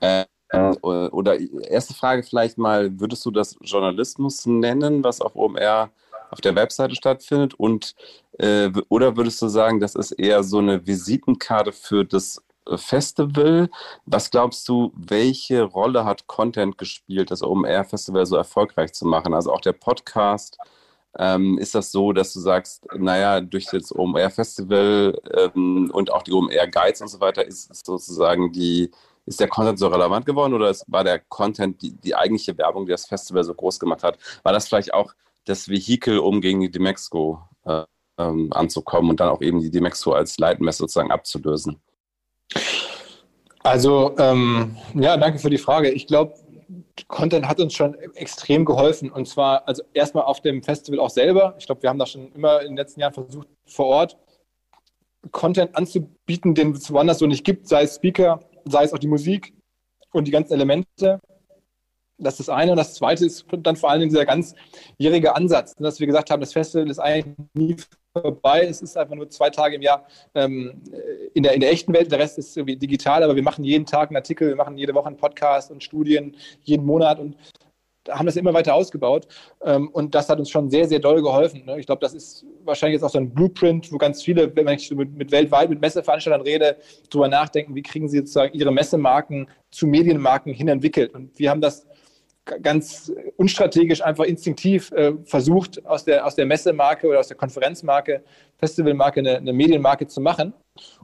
[0.00, 5.90] Äh, äh, oder erste Frage vielleicht mal, würdest du das Journalismus nennen, was auf OMR
[6.30, 7.54] auf der Webseite stattfindet?
[7.54, 7.94] Und
[8.38, 13.70] äh, oder würdest du sagen, das ist eher so eine Visitenkarte für das äh, Festival?
[14.04, 19.34] Was glaubst du, welche Rolle hat Content gespielt, das OMR Festival so erfolgreich zu machen?
[19.34, 20.58] Also auch der Podcast.
[21.18, 26.22] Ähm, ist das so, dass du sagst, naja, durch das OMR Festival ähm, und auch
[26.22, 28.90] die OMR Guides und so weiter ist sozusagen die
[29.26, 32.92] ist der Content so relevant geworden oder war der Content die, die eigentliche Werbung, die
[32.92, 34.18] das Festival so groß gemacht hat?
[34.42, 35.12] War das vielleicht auch
[35.44, 37.82] das Vehikel, um gegen die Demexco äh,
[38.18, 41.80] ähm, anzukommen und dann auch eben die Demexco als Leitmesse sozusagen abzulösen?
[43.62, 45.90] Also, ähm, ja, danke für die Frage.
[45.90, 46.34] Ich glaube,
[47.08, 49.10] Content hat uns schon extrem geholfen.
[49.10, 51.54] Und zwar, also erstmal auf dem Festival auch selber.
[51.58, 54.16] Ich glaube, wir haben da schon immer in den letzten Jahren versucht, vor Ort
[55.32, 59.08] Content anzubieten, den es woanders so nicht gibt, sei es Speaker, sei es auch die
[59.08, 59.54] Musik
[60.12, 61.20] und die ganzen Elemente.
[62.18, 62.72] Das ist das eine.
[62.72, 66.40] Und das zweite ist dann vor allen Dingen dieser ganzjährige Ansatz, dass wir gesagt haben,
[66.40, 67.76] das Festival ist eigentlich nie
[68.12, 68.64] vorbei.
[68.64, 70.82] Es ist einfach nur zwei Tage im Jahr ähm,
[71.34, 72.10] in, der, in der echten Welt.
[72.10, 74.94] Der Rest ist irgendwie digital, aber wir machen jeden Tag einen Artikel, wir machen jede
[74.94, 77.36] Woche einen Podcast und Studien, jeden Monat und
[78.10, 79.26] haben das immer weiter ausgebaut.
[79.64, 81.64] Ähm, und das hat uns schon sehr, sehr doll geholfen.
[81.64, 81.78] Ne?
[81.78, 84.90] Ich glaube, das ist wahrscheinlich jetzt auch so ein Blueprint, wo ganz viele, wenn ich
[84.90, 86.76] mit, mit weltweit mit Messeveranstaltern rede,
[87.10, 91.14] darüber nachdenken, wie kriegen sie sozusagen ihre Messemarken zu Medienmarken hin entwickelt.
[91.14, 91.86] Und wir haben das
[92.62, 98.22] ganz unstrategisch, einfach instinktiv äh, versucht, aus der, aus der Messemarke oder aus der Konferenzmarke,
[98.58, 100.52] Festivalmarke eine, eine Medienmarke zu machen.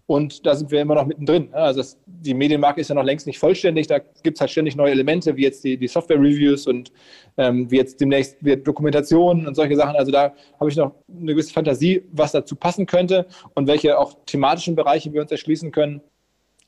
[0.06, 1.52] Und da sind wir immer noch mittendrin.
[1.52, 3.86] Also das, die Medienmarke ist ja noch längst nicht vollständig.
[3.86, 6.92] Da gibt es halt ständig neue Elemente, wie jetzt die, die Software-Reviews und
[7.38, 9.96] ähm, wie jetzt demnächst wird Dokumentation und solche Sachen.
[9.96, 14.14] Also da habe ich noch eine gewisse Fantasie, was dazu passen könnte und welche auch
[14.26, 16.02] thematischen Bereiche wir uns erschließen können.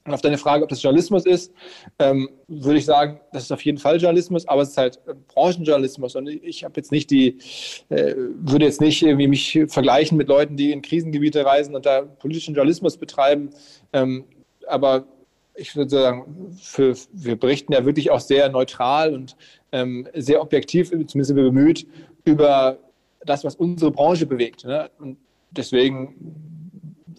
[0.07, 1.53] Und auf deine Frage, ob das Journalismus ist,
[1.99, 5.15] ähm, würde ich sagen, das ist auf jeden Fall Journalismus, aber es ist halt äh,
[5.29, 6.15] Branchenjournalismus.
[6.15, 7.39] Und ich habe jetzt nicht die,
[7.89, 12.03] äh, würde jetzt nicht irgendwie mich vergleichen mit Leuten, die in Krisengebiete reisen und da
[12.03, 13.49] politischen Journalismus betreiben.
[13.95, 14.25] Ähm,
[14.67, 15.07] aber
[15.55, 19.37] ich würde sagen, für, wir berichten ja wirklich auch sehr neutral und
[19.73, 21.87] ähm, sehr objektiv, zumindest sind wir bemüht,
[22.25, 22.79] über
[23.25, 24.67] das, was unsere Branche bewegt.
[24.67, 24.91] Ne?
[24.99, 25.17] Und
[25.51, 26.15] deswegen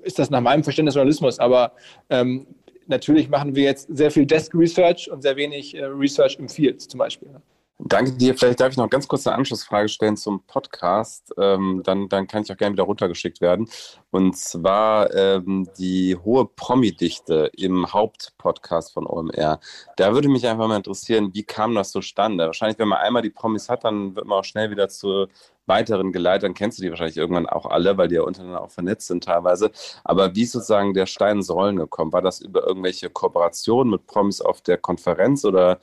[0.04, 1.40] ist das nach meinem Verständnis Journalismus.
[1.40, 1.72] Aber
[2.10, 2.46] ähm,
[2.88, 6.82] natürlich machen wir jetzt sehr viel Desk Research und sehr wenig äh, Research im Field
[6.82, 7.30] zum Beispiel.
[7.78, 8.38] Danke dir.
[8.38, 11.34] Vielleicht darf ich noch ganz kurz eine Anschlussfrage stellen zum Podcast.
[11.38, 13.70] Ähm, dann, dann kann ich auch gerne wieder runtergeschickt werden.
[14.12, 19.60] Und zwar ähm, die hohe Promi-Dichte im Hauptpodcast von OMR.
[19.98, 22.46] Da würde mich einfach mal interessieren, wie kam das zustande?
[22.46, 25.28] Wahrscheinlich, wenn man einmal die Promis hat, dann wird man auch schnell wieder zu
[25.66, 26.54] weiteren Geleitern.
[26.54, 29.72] Kennst du die wahrscheinlich irgendwann auch alle, weil die ja untereinander auch vernetzt sind teilweise.
[30.06, 32.14] Aber wie ist sozusagen der Stein ins Rollen gekommen?
[32.14, 35.80] War das über irgendwelche Kooperationen mit Promis auf der Konferenz oder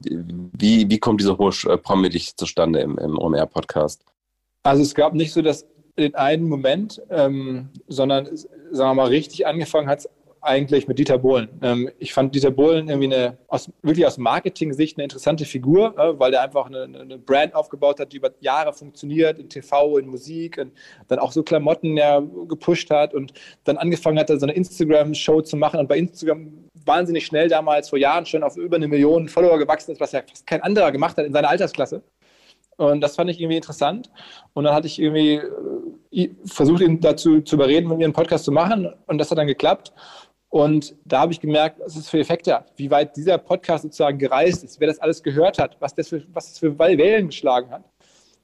[0.00, 4.04] wie, wie kommt diese hohe äh, Promi-Dichte zustande im, im OMR-Podcast?
[4.62, 5.66] Also es gab nicht so das
[5.98, 10.08] den einen Moment, ähm, sondern sagen wir mal, richtig angefangen hat es
[10.46, 11.48] eigentlich mit Dieter Bohlen.
[11.62, 16.18] Ähm, ich fand Dieter Bohlen irgendwie eine, aus, wirklich aus Marketing-Sicht eine interessante Figur, äh,
[16.18, 20.06] weil der einfach eine, eine, Brand aufgebaut hat, die über Jahre funktioniert, in TV, in
[20.08, 20.72] Musik, und
[21.08, 23.32] dann auch so Klamotten ja gepusht hat und
[23.64, 27.98] dann angefangen hat, so eine Instagram-Show zu machen und bei Instagram wahnsinnig schnell damals vor
[27.98, 31.16] Jahren schon auf über eine Million Follower gewachsen ist, was ja fast kein anderer gemacht
[31.16, 32.02] hat in seiner Altersklasse.
[32.76, 34.10] Und das fand ich irgendwie interessant.
[34.52, 35.40] Und dann hatte ich irgendwie
[36.12, 38.92] äh, versucht, ihn dazu zu überreden, mit mir einen Podcast zu machen.
[39.06, 39.92] Und das hat dann geklappt.
[40.48, 44.18] Und da habe ich gemerkt, was es für Effekte hat, wie weit dieser Podcast sozusagen
[44.18, 47.70] gereist ist, wer das alles gehört hat, was das für, was das für Wellen geschlagen
[47.70, 47.84] hat.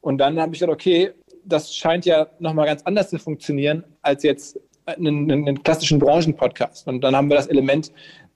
[0.01, 1.13] Und dann habe ich gedacht, okay,
[1.45, 6.89] das scheint ja nochmal ganz anders zu funktionieren als jetzt einen, einen klassischen Branchenpodcast.
[6.89, 7.93] Und dann haben wir das Element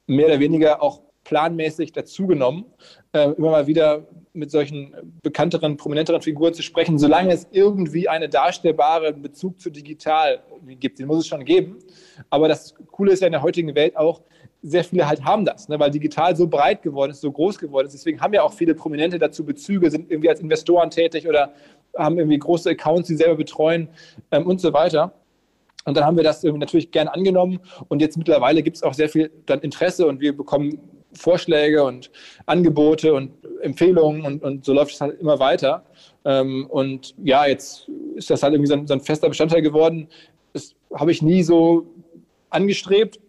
[0.06, 2.64] mehr oder weniger auch planmäßig dazugenommen,
[3.16, 8.30] äh, immer mal wieder mit solchen bekannteren, prominenteren Figuren zu sprechen, solange es irgendwie einen
[8.30, 10.40] darstellbaren Bezug zu digital
[10.78, 10.98] gibt.
[10.98, 11.78] Den muss es schon geben.
[12.28, 14.20] Aber das Coole ist ja in der heutigen Welt auch,
[14.62, 17.86] sehr viele halt haben das, ne, weil digital so breit geworden ist, so groß geworden
[17.86, 17.92] ist.
[17.92, 21.52] Deswegen haben ja auch viele Prominente dazu Bezüge, sind irgendwie als Investoren tätig oder
[21.96, 23.88] haben irgendwie große Accounts, die selber betreuen
[24.32, 25.12] ähm, und so weiter.
[25.84, 29.08] Und dann haben wir das natürlich gerne angenommen und jetzt mittlerweile gibt es auch sehr
[29.08, 30.80] viel dann Interesse und wir bekommen
[31.16, 32.10] Vorschläge und
[32.46, 35.84] Angebote und Empfehlungen und, und so läuft es halt immer weiter.
[36.24, 40.08] Ähm, und ja, jetzt ist das halt irgendwie so ein, so ein fester Bestandteil geworden.
[40.52, 41.86] Das habe ich nie so
[42.50, 43.20] angestrebt,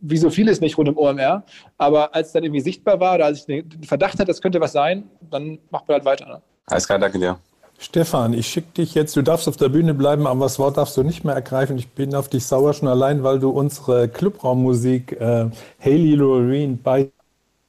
[0.00, 1.44] wie so vieles nicht rund um OMR.
[1.76, 4.60] Aber als es dann irgendwie sichtbar war oder als ich den Verdacht hatte, das könnte
[4.60, 6.26] was sein, dann macht man halt weiter.
[6.26, 6.42] Ne?
[6.66, 7.38] Alles klar, danke dir.
[7.80, 10.96] Stefan, ich schicke dich jetzt, du darfst auf der Bühne bleiben, aber das Wort darfst
[10.96, 11.78] du nicht mehr ergreifen.
[11.78, 15.46] Ich bin auf dich sauer schon allein, weil du unsere Clubraummusik äh,
[15.80, 17.08] Haley Loreen by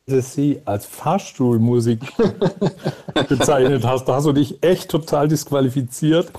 [0.10, 2.02] the Sea als Fahrstuhlmusik
[3.30, 4.06] bezeichnet hast.
[4.06, 6.32] Da hast du dich echt total disqualifiziert.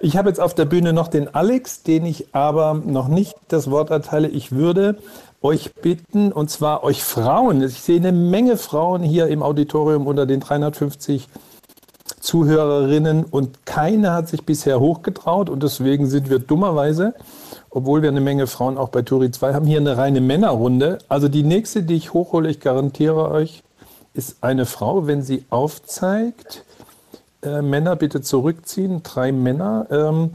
[0.00, 3.70] Ich habe jetzt auf der Bühne noch den Alex, den ich aber noch nicht das
[3.70, 4.28] Wort erteile.
[4.28, 4.98] Ich würde
[5.42, 10.26] euch bitten, und zwar euch Frauen, ich sehe eine Menge Frauen hier im Auditorium unter
[10.26, 11.28] den 350
[12.20, 17.14] Zuhörerinnen und keine hat sich bisher hochgetraut und deswegen sind wir dummerweise,
[17.70, 20.98] obwohl wir eine Menge Frauen auch bei Turi 2 haben, hier eine reine Männerrunde.
[21.08, 23.62] Also die nächste, die ich hochhole, ich garantiere euch,
[24.14, 26.64] ist eine Frau, wenn sie aufzeigt.
[27.42, 29.86] Äh, Männer bitte zurückziehen, drei Männer.
[29.90, 30.30] Ähm,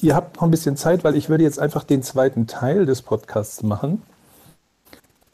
[0.00, 3.02] ihr habt noch ein bisschen Zeit, weil ich würde jetzt einfach den zweiten Teil des
[3.02, 4.02] Podcasts machen.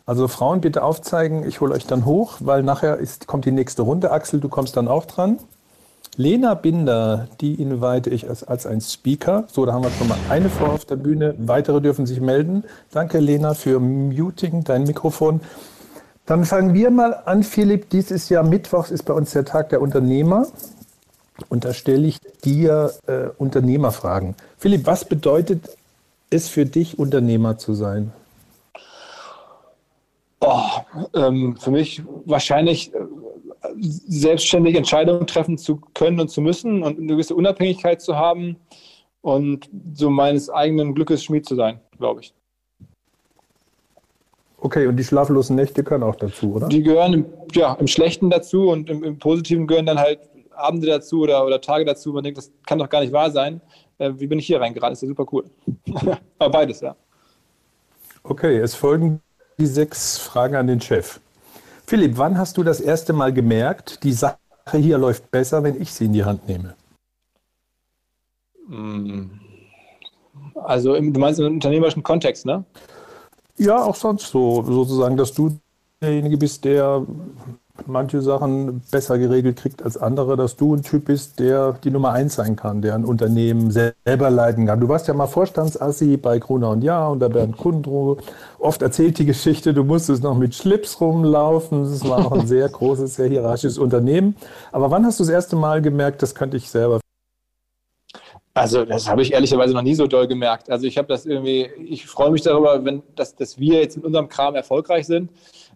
[0.06, 3.82] Also Frauen bitte aufzeigen, ich hole euch dann hoch, weil nachher ist, kommt die nächste
[3.82, 4.10] Runde.
[4.10, 5.38] Axel, du kommst dann auch dran.
[6.16, 9.44] Lena Binder, die invite ich als, als ein Speaker.
[9.50, 11.34] So, da haben wir schon mal eine Frau auf der Bühne.
[11.38, 12.64] Weitere dürfen sich melden.
[12.90, 15.40] Danke, Lena, für Muting, dein Mikrofon.
[16.26, 17.90] Dann fangen wir mal an, Philipp.
[17.90, 20.46] Dies ist ja Mittwochs, ist bei uns der Tag der Unternehmer.
[21.48, 24.34] Und da stelle ich dir äh, Unternehmerfragen.
[24.58, 25.70] Philipp, was bedeutet
[26.28, 28.12] es für dich, Unternehmer zu sein?
[30.40, 30.60] Oh,
[31.14, 32.98] ähm, für mich wahrscheinlich äh,
[33.78, 38.56] selbstständig Entscheidungen treffen zu können und zu müssen und eine gewisse Unabhängigkeit zu haben
[39.20, 42.34] und so meines eigenen Glückes Schmied zu sein, glaube ich.
[44.62, 46.68] Okay, und die schlaflosen Nächte gehören auch dazu, oder?
[46.68, 50.20] Die gehören im, ja, im Schlechten dazu und im, im Positiven gehören dann halt
[50.54, 52.12] Abende dazu oder, oder Tage dazu.
[52.12, 53.60] Man denkt, das kann doch gar nicht wahr sein.
[53.98, 54.92] Äh, wie bin ich hier reingeraten?
[54.92, 55.44] Ist ja super cool.
[56.38, 56.94] Aber beides, ja.
[58.22, 59.22] Okay, es folgen
[59.58, 61.20] die sechs Fragen an den Chef.
[61.90, 64.38] Philipp, wann hast du das erste Mal gemerkt, die Sache
[64.74, 66.76] hier läuft besser, wenn ich sie in die Hand nehme?
[68.68, 69.28] Hm.
[70.54, 72.64] Also du meinst im unternehmerischen Kontext, ne?
[73.58, 75.58] Ja, auch sonst so, sozusagen, dass du
[76.00, 77.04] derjenige bist, der
[77.86, 82.12] manche Sachen besser geregelt kriegt als andere, dass du ein Typ bist, der die Nummer
[82.12, 84.80] eins sein kann, der ein Unternehmen selber leiten kann.
[84.80, 88.18] Du warst ja mal Vorstandsassi bei Gruner und Ja unter Bernd Kundrow.
[88.58, 91.82] Oft erzählt die Geschichte, du musstest noch mit Schlips rumlaufen.
[91.82, 94.36] Es war noch ein sehr großes, sehr hierarchisches Unternehmen.
[94.72, 97.00] Aber wann hast du das erste Mal gemerkt, das könnte ich selber?
[98.52, 100.70] Also das habe ich ehrlicherweise noch nie so doll gemerkt.
[100.70, 104.04] Also ich habe das irgendwie, ich freue mich darüber, wenn, dass, dass wir jetzt mit
[104.04, 105.30] unserem Kram erfolgreich sind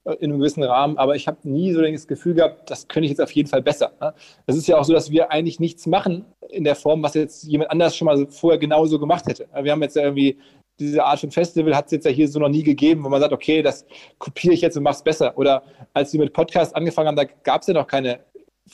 [0.05, 3.11] in einem gewissen Rahmen, aber ich habe nie so das Gefühl gehabt, das könnte ich
[3.11, 3.93] jetzt auf jeden Fall besser.
[4.01, 4.13] Ne?
[4.47, 7.45] Es ist ja auch so, dass wir eigentlich nichts machen in der Form, was jetzt
[7.45, 9.49] jemand anders schon mal vorher genauso gemacht hätte.
[9.63, 10.39] Wir haben jetzt irgendwie
[10.79, 13.21] diese Art von Festival hat es jetzt ja hier so noch nie gegeben, wo man
[13.21, 13.87] sagt, okay, das
[14.19, 15.37] kopiere ich jetzt und mache es besser.
[15.39, 15.63] Oder
[15.93, 18.21] als wir mit Podcast angefangen haben, da gab es ja noch keine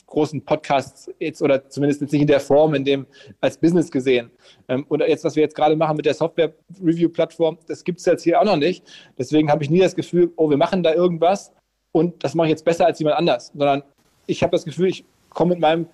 [0.07, 3.07] großen Podcasts jetzt oder zumindest jetzt nicht in der Form, in dem
[3.41, 4.31] als Business gesehen.
[4.69, 8.23] Ähm, oder jetzt, was wir jetzt gerade machen mit der Software-Review-Plattform, das gibt es jetzt
[8.23, 8.85] hier auch noch nicht.
[9.19, 11.53] Deswegen habe ich nie das Gefühl, oh, wir machen da irgendwas
[11.93, 13.83] und das mache ich jetzt besser als jemand anders, sondern
[14.27, 15.87] ich habe das Gefühl, ich komme mit meinem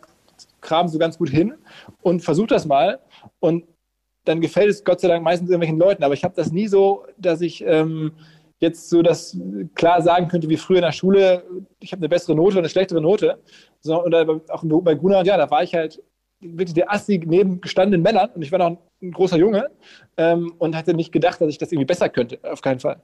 [0.60, 1.54] Kram so ganz gut hin
[2.02, 2.98] und versuche das mal
[3.40, 3.64] und
[4.24, 7.04] dann gefällt es Gott sei Dank meistens irgendwelchen Leuten, aber ich habe das nie so,
[7.16, 8.12] dass ich ähm,
[8.58, 9.38] jetzt so das
[9.74, 11.44] klar sagen könnte, wie früher in der Schule,
[11.80, 13.38] ich habe eine bessere Note oder eine schlechtere Note.
[13.80, 16.02] So, oder auch bei Gunnar, ja, da war ich halt
[16.40, 19.68] wirklich der Assi neben gestandenen Männern und ich war noch ein, großer Junge
[20.16, 22.38] ähm, und hatte nicht gedacht, dass ich das irgendwie besser könnte.
[22.42, 23.00] Auf keinen Fall.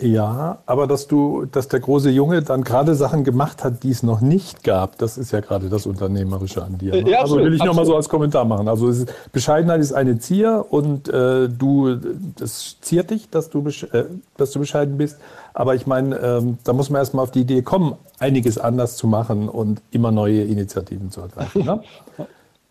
[0.00, 4.02] Ja, aber dass du, dass der große Junge dann gerade Sachen gemacht hat, die es
[4.02, 6.92] noch nicht gab, das ist ja gerade das Unternehmerische an dir.
[6.92, 7.10] Ne?
[7.10, 8.68] Ja, also will ich nochmal so als Kommentar machen.
[8.68, 11.96] Also ist, Bescheidenheit ist eine Zier und äh, du,
[12.36, 14.04] das ziert dich, dass du, äh,
[14.38, 15.18] dass du bescheiden bist.
[15.52, 19.06] Aber ich meine, ähm, da muss man erstmal auf die Idee kommen, einiges anders zu
[19.06, 21.64] machen und immer neue Initiativen zu ergreifen.
[21.64, 21.82] Ne?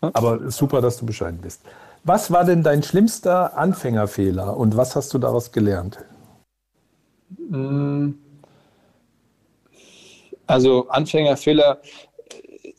[0.00, 1.60] Aber super, dass du bescheiden bist.
[2.02, 5.98] Was war denn dein schlimmster Anfängerfehler und was hast du daraus gelernt?
[7.38, 8.14] Mm.
[10.46, 11.80] Also Anfängerfehler,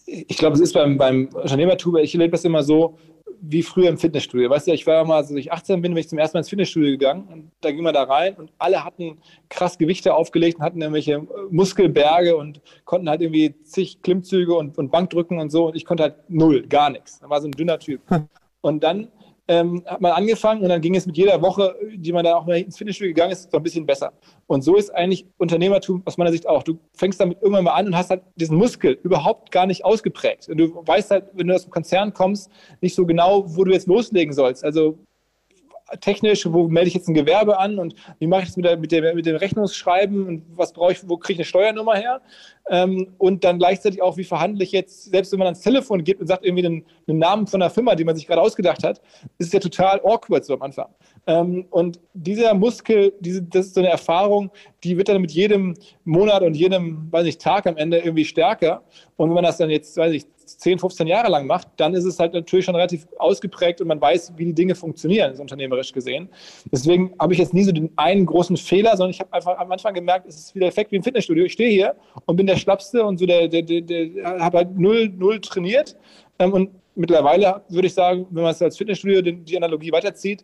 [0.06, 2.98] ich glaube, es ist beim, beim Unternehmertum, ich erlebe das immer so,
[3.42, 4.50] wie früher im Fitnessstudio.
[4.50, 6.50] Weißt du, ich war mal, als ich 18 bin, bin ich zum ersten Mal ins
[6.50, 9.18] Fitnessstudio gegangen und da ging man da rein und alle hatten
[9.50, 14.92] krass Gewichte aufgelegt und hatten irgendwelche Muskelberge und konnten halt irgendwie zig Klimmzüge und, und
[14.92, 17.20] Bankdrücken und so und ich konnte halt null, gar nichts.
[17.20, 18.02] Da war so ein dünner Typ.
[18.64, 19.08] Und dann
[19.52, 22.46] ähm, hat man angefangen und dann ging es mit jeder Woche, die man da auch
[22.46, 24.14] mal ins Fitnessstudio gegangen ist, so ein bisschen besser.
[24.48, 26.64] Und so ist eigentlich Unternehmertum aus meiner Sicht auch.
[26.64, 30.48] Du fängst damit irgendwann mal an und hast halt diesen Muskel überhaupt gar nicht ausgeprägt.
[30.48, 33.74] Und du weißt halt, wenn du aus dem Konzern kommst, nicht so genau, wo du
[33.74, 34.64] jetzt loslegen sollst.
[34.64, 34.98] Also
[36.00, 38.78] technisch, wo melde ich jetzt ein Gewerbe an und wie mache ich das mit, der,
[38.78, 42.22] mit, der, mit dem Rechnungsschreiben und was brauche ich, wo kriege ich eine Steuernummer her?
[42.70, 46.20] Ähm, und dann gleichzeitig auch, wie verhandle ich jetzt, selbst wenn man ans Telefon geht
[46.20, 49.02] und sagt irgendwie einen, einen Namen von einer Firma, die man sich gerade ausgedacht hat,
[49.38, 50.88] ist es ja total awkward so am Anfang.
[51.28, 54.52] Ähm, und dieser Muskel, diese, das ist so eine Erfahrung,
[54.84, 58.84] die wird dann mit jedem Monat und jedem, weiß ich, Tag am Ende irgendwie stärker.
[59.16, 60.26] Und wenn man das dann jetzt, weiß ich,
[60.58, 64.02] 10, 15 Jahre lang macht, dann ist es halt natürlich schon relativ ausgeprägt und man
[64.02, 66.30] weiß, wie die Dinge funktionieren, unternehmerisch gesehen.
[66.72, 69.72] Deswegen habe ich jetzt nie so den einen großen Fehler, sondern ich habe einfach am
[69.72, 71.46] Anfang gemerkt, es ist wieder Effekt wie im Fitnessstudio.
[71.46, 74.78] Ich stehe hier und bin der Schlappste und so der, der, der, der habe halt
[74.78, 75.96] null, null trainiert.
[76.40, 80.44] Ähm, und mittlerweile würde ich sagen, wenn man es als Fitnessstudio die Analogie weiterzieht,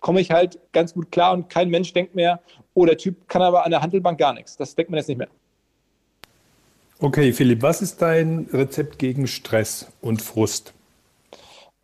[0.00, 2.40] komme ich halt ganz gut klar und kein Mensch denkt mehr,
[2.74, 4.56] oh, der Typ kann aber an der Handelbank gar nichts.
[4.56, 5.28] Das denkt man jetzt nicht mehr.
[7.00, 10.72] Okay, Philipp, was ist dein Rezept gegen Stress und Frust?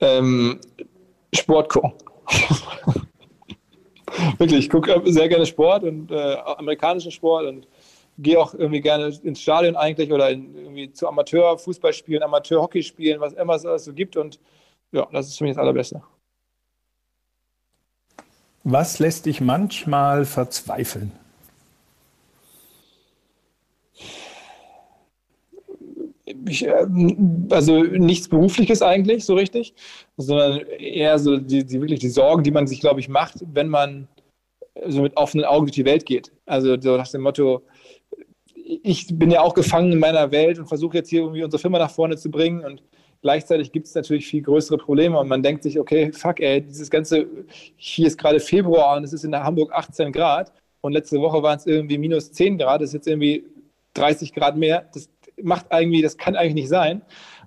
[0.01, 0.61] Ähm,
[1.35, 1.93] Sport gucken.
[4.39, 7.67] Wirklich, ich gucke sehr gerne Sport und äh, amerikanischen Sport und
[8.19, 13.21] gehe auch irgendwie gerne ins Stadion eigentlich oder in, irgendwie zu Amateurfußball spielen, Amateurhockey spielen,
[13.21, 14.17] was immer es so gibt.
[14.17, 14.39] Und
[14.93, 16.03] ja, das ist für mich das Allerbeste.
[18.71, 21.11] Was lässt dich manchmal verzweifeln?
[26.47, 29.73] Ich, ähm, also nichts Berufliches eigentlich so richtig,
[30.19, 33.71] sondern eher so die, die, wirklich die Sorgen, die man sich, glaube ich, macht, wenn
[33.71, 34.07] man
[34.87, 36.31] so mit offenen Augen durch die Welt geht.
[36.45, 37.63] Also so nach dem Motto,
[38.55, 41.79] ich bin ja auch gefangen in meiner Welt und versuche jetzt hier irgendwie unsere Firma
[41.79, 42.83] nach vorne zu bringen und
[43.23, 46.91] gleichzeitig gibt es natürlich viel größere Probleme und man denkt sich, okay, fuck ey, dieses
[46.91, 47.27] ganze,
[47.77, 51.59] hier ist gerade Februar und es ist in Hamburg 18 Grad und letzte Woche waren
[51.59, 53.45] es irgendwie minus 10 Grad, das ist jetzt irgendwie
[53.95, 54.89] 30 Grad mehr.
[54.95, 55.09] Das
[55.43, 57.03] macht irgendwie, das kann eigentlich nicht sein.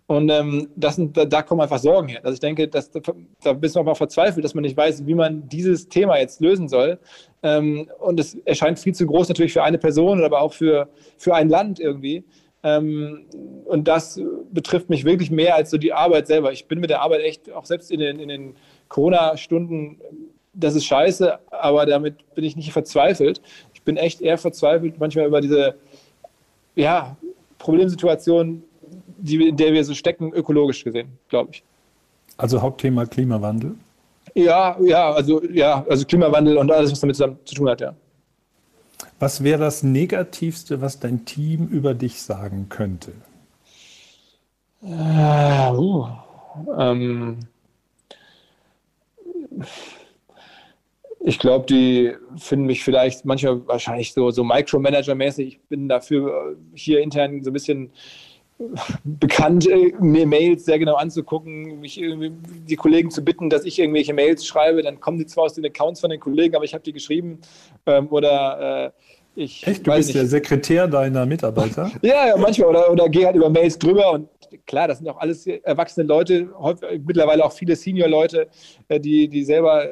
[0.08, 2.20] Und ähm, das da, da, kommen einfach Sorgen her.
[2.24, 5.14] Also ich denke, dass, da bist du auch mal verzweifelt, dass man nicht weiß, wie
[5.14, 7.00] man dieses Thema jetzt lösen soll.
[7.44, 11.34] Ähm, und es erscheint viel zu groß natürlich für eine Person, aber auch für, für
[11.34, 12.26] ein Land irgendwie.
[12.64, 13.26] Ähm,
[13.66, 14.20] und das
[14.52, 16.52] betrifft mich wirklich mehr als so die Arbeit selber.
[16.52, 18.56] Ich bin mit der Arbeit echt, auch selbst in den, in den
[18.88, 20.00] Corona-Stunden,
[20.54, 23.42] das ist scheiße, aber damit bin ich nicht verzweifelt.
[23.74, 25.76] Ich bin echt eher verzweifelt manchmal über diese
[26.76, 27.16] ja,
[27.58, 28.64] Problemsituation,
[29.18, 31.64] die, in der wir so stecken, ökologisch gesehen, glaube ich.
[32.38, 33.76] Also Hauptthema Klimawandel?
[34.34, 37.94] Ja, ja, also ja, also Klimawandel und alles, was damit zusammen zu tun hat, ja.
[39.20, 43.14] Was wäre das Negativste, was dein Team über dich sagen könnte?
[44.82, 46.08] Uh, uh,
[46.78, 47.40] ähm,
[51.20, 55.48] ich glaube, die finden mich vielleicht manchmal wahrscheinlich so, so Micromanager-mäßig.
[55.48, 57.92] Ich bin dafür hier intern so ein bisschen
[59.04, 64.14] bekannt, äh, mir Mails sehr genau anzugucken, mich die Kollegen zu bitten, dass ich irgendwelche
[64.14, 64.82] Mails schreibe.
[64.82, 67.40] Dann kommen die zwar aus den Accounts von den Kollegen, aber ich habe die geschrieben.
[67.86, 68.94] Ähm, oder
[69.36, 69.66] äh, ich.
[69.66, 70.20] Echt, du bist nicht.
[70.20, 71.92] der Sekretär deiner Mitarbeiter?
[72.02, 72.70] ja, ja, manchmal.
[72.70, 74.28] Oder, oder gehe halt über Mails drüber und
[74.66, 76.50] klar, das sind auch alles erwachsene Leute,
[77.06, 78.48] mittlerweile auch viele Senior-Leute,
[78.88, 79.88] äh, die, die selber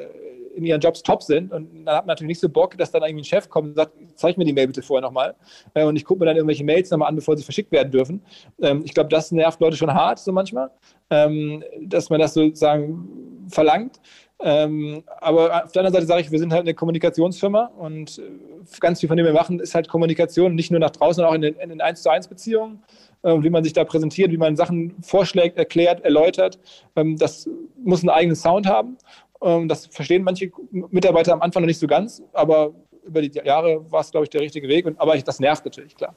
[0.60, 1.52] in ihren Jobs top sind.
[1.52, 3.74] Und dann hat man natürlich nicht so Bock, dass dann irgendwie ein Chef kommt und
[3.74, 5.34] sagt, zeig mir die Mail bitte vorher nochmal.
[5.74, 8.22] Äh, und ich gucke mir dann irgendwelche Mails nochmal an, bevor sie verschickt werden dürfen.
[8.62, 10.70] Ähm, ich glaube, das nervt Leute schon hart, so manchmal,
[11.10, 14.00] ähm, dass man das sozusagen verlangt.
[14.42, 18.22] Ähm, aber auf der anderen Seite sage ich, wir sind halt eine Kommunikationsfirma und äh,
[18.80, 21.34] ganz viel von dem wir machen, ist halt Kommunikation, nicht nur nach draußen, sondern auch
[21.34, 22.82] in den, in den 1 zu 1 Beziehungen,
[23.22, 26.58] äh, wie man sich da präsentiert, wie man Sachen vorschlägt, erklärt, erläutert.
[26.96, 27.50] Ähm, das
[27.84, 28.96] muss einen eigenen Sound haben.
[29.42, 32.72] Ähm, das verstehen manche Mitarbeiter am Anfang noch nicht so ganz, aber
[33.04, 34.86] über die Jahre war es, glaube ich, der richtige Weg.
[34.98, 36.14] aber das nervt natürlich, klar.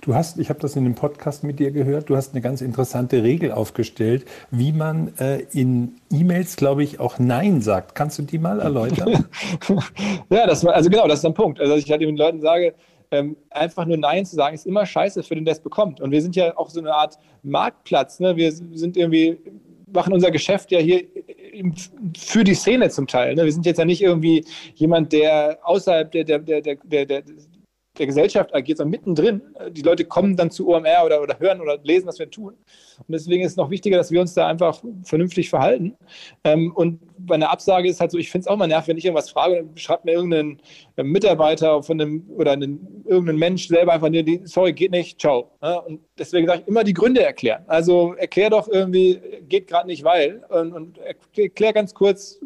[0.00, 2.60] Du hast, ich habe das in dem Podcast mit dir gehört, du hast eine ganz
[2.60, 7.94] interessante Regel aufgestellt, wie man äh, in E-Mails, glaube ich, auch Nein sagt.
[7.94, 9.28] Kannst du die mal erläutern?
[10.30, 11.60] ja, das war, also genau, das ist ein Punkt.
[11.60, 12.74] Also ich halt den Leuten sage,
[13.10, 16.00] ähm, einfach nur Nein zu sagen, ist immer scheiße für den, der es bekommt.
[16.00, 18.20] Und wir sind ja auch so eine Art Marktplatz.
[18.20, 18.36] Ne?
[18.36, 19.38] Wir sind irgendwie
[19.92, 21.04] machen unser Geschäft ja hier
[22.16, 23.34] für die Szene zum Teil.
[23.34, 23.44] Ne?
[23.44, 24.44] Wir sind jetzt ja nicht irgendwie
[24.74, 27.22] jemand, der außerhalb der, der, der, der, der,
[27.98, 29.42] der Gesellschaft agiert, sondern mittendrin.
[29.72, 32.54] Die Leute kommen dann zu OMR oder, oder hören oder lesen, was wir tun.
[32.54, 35.96] Und deswegen ist es noch wichtiger, dass wir uns da einfach vernünftig verhalten.
[36.44, 38.98] Ähm, und bei einer Absage ist halt so, ich finde es auch mal nervig, wenn
[38.98, 40.60] ich irgendwas frage, dann schreibt mir irgendein
[40.96, 45.50] äh, Mitarbeiter von einem oder einen, irgendein Mensch selber einfach, die, sorry, geht nicht, ciao.
[45.86, 47.64] Und deswegen sage ich immer die Gründe erklären.
[47.66, 50.42] Also erklär doch irgendwie, geht gerade nicht, weil.
[50.48, 50.98] Und, und
[51.36, 52.40] erklär ganz kurz,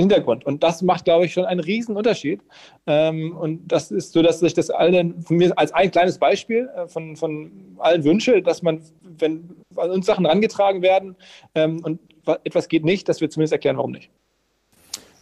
[0.00, 0.44] Hintergrund.
[0.44, 2.42] Und das macht, glaube ich, schon einen riesen Unterschied.
[2.86, 6.68] Ähm, und das ist so, dass ich das allen, von mir als ein kleines Beispiel
[6.76, 11.16] äh, von, von allen wünsche, dass man, wenn an uns Sachen herangetragen werden
[11.54, 12.00] ähm, und
[12.44, 14.10] etwas geht nicht, dass wir zumindest erklären, warum nicht.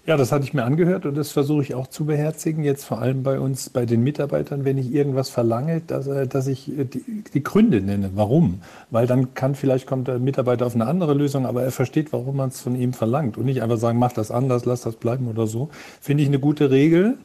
[0.05, 2.65] Ja, das hatte ich mir angehört und das versuche ich auch zu beherzigen.
[2.65, 6.49] Jetzt vor allem bei uns, bei den Mitarbeitern, wenn ich irgendwas verlange, dass, äh, dass
[6.49, 8.11] ich äh, die, die, Gründe nenne.
[8.17, 8.63] Warum?
[8.91, 12.37] Weil dann kann vielleicht kommt der Mitarbeiter auf eine andere Lösung, aber er versteht, warum
[12.37, 15.29] man es von ihm verlangt und nicht einfach sagen, mach das anders, lass das bleiben
[15.29, 15.71] oder so.
[16.01, 17.17] Finde ich eine gute Regel.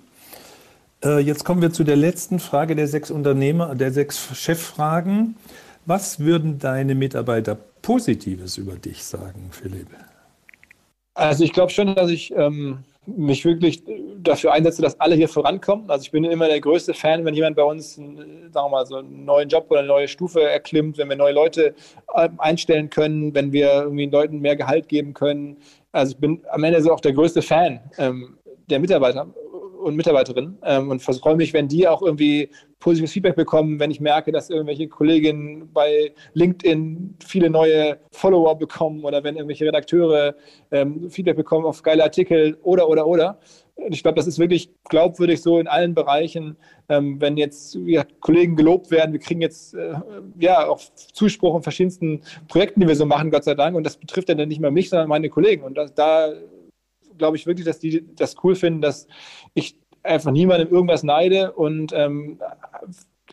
[1.03, 5.35] Äh, jetzt kommen wir zu der letzten Frage der sechs Unternehmer, der sechs Cheffragen.
[5.87, 9.87] Was würden deine Mitarbeiter Positives über dich sagen, Philipp?
[11.17, 13.81] Also ich glaube schon, dass ich ähm, mich wirklich
[14.19, 15.89] dafür einsetze, dass alle hier vorankommen.
[15.89, 18.97] Also ich bin immer der größte Fan, wenn jemand bei uns, sagen wir mal, so
[18.97, 21.73] einen neuen Job oder eine neue Stufe erklimmt, wenn wir neue Leute
[22.15, 25.57] ähm, einstellen können, wenn wir irgendwie Leuten mehr Gehalt geben können.
[25.91, 28.37] Also ich bin am Ende so auch der größte Fan ähm,
[28.69, 29.25] der Mitarbeiter
[29.77, 32.49] und Mitarbeiterinnen ähm, und freue mich, wenn die auch irgendwie
[32.79, 39.03] positives Feedback bekommen, wenn ich merke, dass irgendwelche Kolleginnen bei LinkedIn viele neue Follower bekommen
[39.03, 40.35] oder wenn irgendwelche Redakteure
[40.71, 43.39] ähm, Feedback bekommen auf geile Artikel oder, oder, oder.
[43.75, 46.57] Und ich glaube, das ist wirklich glaubwürdig so in allen Bereichen,
[46.89, 49.13] ähm, wenn jetzt ja, Kollegen gelobt werden.
[49.13, 49.93] Wir kriegen jetzt äh,
[50.39, 50.79] ja auch
[51.13, 53.75] Zuspruch in verschiedensten Projekten, die wir so machen, Gott sei Dank.
[53.75, 55.63] Und das betrifft dann nicht mehr mich, sondern meine Kollegen.
[55.63, 56.33] Und das, da
[57.17, 59.07] glaube ich wirklich, dass die das cool finden, dass
[59.53, 62.39] ich einfach niemandem irgendwas neide und ähm,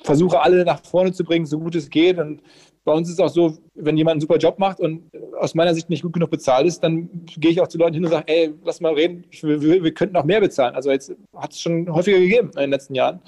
[0.02, 2.18] versuche alle nach vorne zu bringen, so gut es geht.
[2.18, 2.42] Und
[2.84, 5.74] bei uns ist es auch so, wenn jemand einen super Job macht und aus meiner
[5.74, 7.08] Sicht nicht gut genug bezahlt ist, dann
[7.38, 10.16] gehe ich auch zu Leuten hin und sage, ey, lass mal reden, wir, wir könnten
[10.16, 10.74] auch mehr bezahlen.
[10.74, 13.20] Also jetzt hat es schon häufiger gegeben in den letzten Jahren.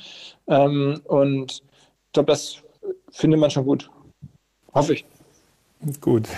[0.48, 2.62] Ähm, und ich glaube, das
[3.10, 3.90] findet man schon gut.
[4.74, 5.06] Hoffe ich.
[6.00, 6.28] Gut.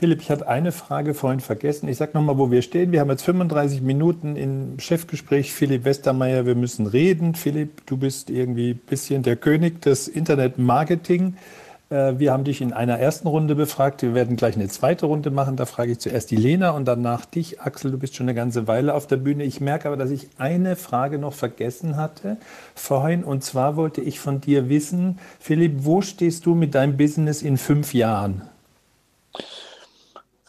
[0.00, 1.86] Philipp, ich hatte eine Frage vorhin vergessen.
[1.86, 2.90] Ich sage nochmal, wo wir stehen.
[2.90, 5.52] Wir haben jetzt 35 Minuten im Chefgespräch.
[5.52, 7.34] Philipp Westermeier, wir müssen reden.
[7.34, 11.36] Philipp, du bist irgendwie ein bisschen der König des Internet-Marketing.
[11.90, 14.00] Äh, wir haben dich in einer ersten Runde befragt.
[14.00, 15.56] Wir werden gleich eine zweite Runde machen.
[15.56, 17.60] Da frage ich zuerst die Lena und danach dich.
[17.60, 19.44] Axel, du bist schon eine ganze Weile auf der Bühne.
[19.44, 22.38] Ich merke aber, dass ich eine Frage noch vergessen hatte
[22.74, 23.22] vorhin.
[23.22, 27.58] Und zwar wollte ich von dir wissen, Philipp, wo stehst du mit deinem Business in
[27.58, 28.49] fünf Jahren?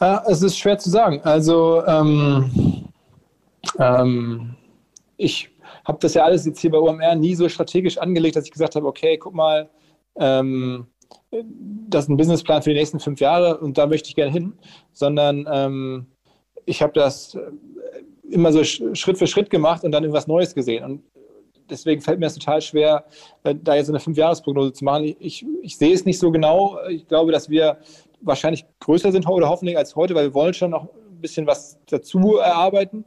[0.02, 1.20] Ja, es ist schwer zu sagen.
[1.22, 2.50] Also ähm,
[3.78, 4.56] ähm,
[5.16, 5.48] ich
[5.84, 8.74] habe das ja alles jetzt hier bei OMR nie so strategisch angelegt, dass ich gesagt
[8.74, 9.70] habe, okay, guck mal,
[10.16, 10.88] ähm,
[11.30, 14.54] das ist ein Businessplan für die nächsten fünf Jahre und da möchte ich gerne hin,
[14.92, 16.06] sondern ähm,
[16.66, 17.38] ich habe das
[18.28, 20.82] immer so Schritt für Schritt gemacht und dann irgendwas Neues gesehen.
[20.82, 21.02] Und
[21.70, 23.04] deswegen fällt mir es total schwer,
[23.44, 25.14] äh, da jetzt eine Fünfjahresprognose zu machen.
[25.20, 26.80] Ich, ich sehe es nicht so genau.
[26.88, 27.78] Ich glaube, dass wir
[28.22, 31.78] wahrscheinlich größer sind oder hoffentlich als heute, weil wir wollen schon noch ein bisschen was
[31.86, 33.04] dazu erarbeiten.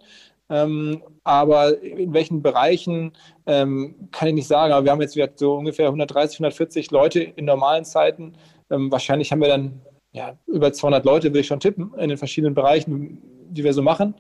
[0.50, 3.14] Ähm, aber in welchen Bereichen
[3.48, 4.74] ähm, kann ich nicht sagen.
[4.74, 8.34] Aber wir haben jetzt so ungefähr 130, 140 Leute in normalen Zeiten.
[8.70, 12.18] Ähm, wahrscheinlich haben wir dann ja, über 200 Leute, will ich schon tippen, in den
[12.18, 14.16] verschiedenen Bereichen, die wir so machen.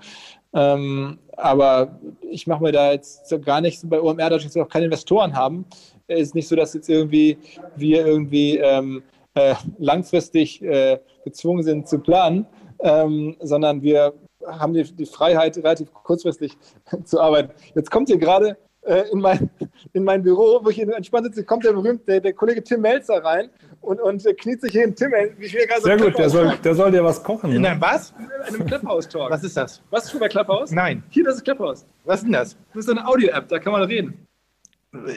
[0.53, 4.69] Ähm, aber ich mache mir da jetzt gar nicht bei OMR, dadurch, dass wir auch
[4.69, 5.65] keine Investoren haben,
[6.07, 7.37] ist nicht so, dass jetzt irgendwie
[7.75, 9.03] wir irgendwie ähm,
[9.35, 12.47] äh, langfristig äh, gezwungen sind zu planen,
[12.79, 14.13] ähm, sondern wir
[14.47, 16.57] haben die, die, Freiheit, relativ kurzfristig
[17.03, 17.51] zu arbeiten.
[17.75, 19.49] Jetzt kommt hier gerade äh, in, mein,
[19.93, 23.23] in mein Büro, wo ich entspannt sitze, kommt der berühmte, der, der Kollege Tim Melzer
[23.23, 23.49] rein
[23.81, 25.11] und, und kniet sich hier in Tim.
[25.37, 27.51] Wie Sehr so gut, der soll, der soll dir was kochen.
[27.51, 27.59] Ne?
[27.59, 28.13] Nein, was?
[28.47, 29.31] In einem Clubhouse-Talk.
[29.31, 29.81] Was ist das?
[29.89, 30.71] Was ist schon bei Clubhouse?
[30.71, 31.03] Nein.
[31.09, 31.85] Hier, das ist Clubhouse.
[32.03, 32.55] Was ist denn das?
[32.73, 34.25] Das ist eine Audio-App, da kann man reden.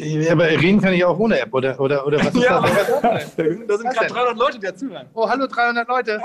[0.00, 3.36] Ja, aber reden kann ich auch ohne App, oder, oder, oder was ist ja, das?
[3.36, 5.06] Da sind gerade 300 Leute, die dazuhören.
[5.14, 6.20] Oh, hallo 300 Leute.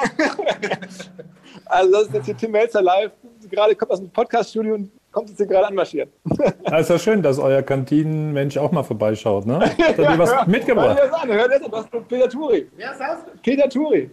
[1.66, 3.12] also das ist jetzt hier Tim Melzer live.
[3.50, 6.10] Gerade kommt aus dem Podcast-Studio und kommt jetzt hier gerade anmarschiert.
[6.70, 9.60] Ja, ist ja schön, dass euer Kantinenmensch auch mal vorbeischaut, ne?
[9.60, 10.98] Hat er dir was hör, mitgebracht?
[10.98, 12.68] Hör dir das an, hör dir das an, das Peter Turi.
[12.76, 13.18] Wer ist das?
[13.44, 14.10] Peter Turi.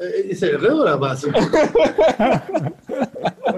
[0.00, 1.24] Äh, ist er irre oder was?
[1.24, 1.34] Aber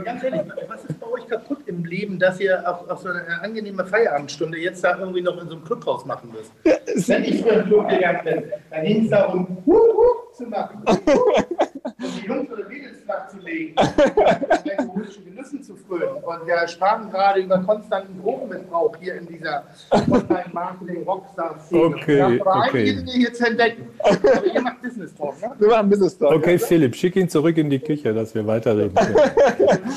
[0.02, 3.40] ganz ehrlich, was ist bei euch kaputt im Leben, dass ihr auf, auf so eine
[3.42, 6.52] angenehme Feierabendstunde jetzt da irgendwie noch in so einem Clubhaus machen müsst?
[6.64, 6.74] Ja,
[7.06, 10.82] Wenn ich früher im Club gegangen bin, dann ging es darum, hup zu machen.
[11.98, 16.16] die Jungs oder Mädels nachzulegen, und alkoholischen Genüssen zu frönen.
[16.16, 21.84] Und wir sprachen gerade über konstanten Drogenmissbrauch hier in dieser Online-Marketing-Rockstar-Szene.
[21.84, 22.80] Okay, aber okay.
[22.80, 23.88] einige Dinge hier zu entdecken.
[24.00, 25.52] Aber ihr macht Business Talk, ne?
[25.58, 26.34] Wir machen Business Talk.
[26.34, 26.66] Okay, ja.
[26.66, 29.16] Philipp, schick ihn zurück in die Küche, dass wir weiterreden können.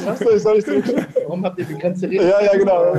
[0.06, 0.66] Was soll ich, soll ich
[1.26, 2.30] Warum habt ihr begrenzte Rede?
[2.30, 2.94] Ja, ja, genau.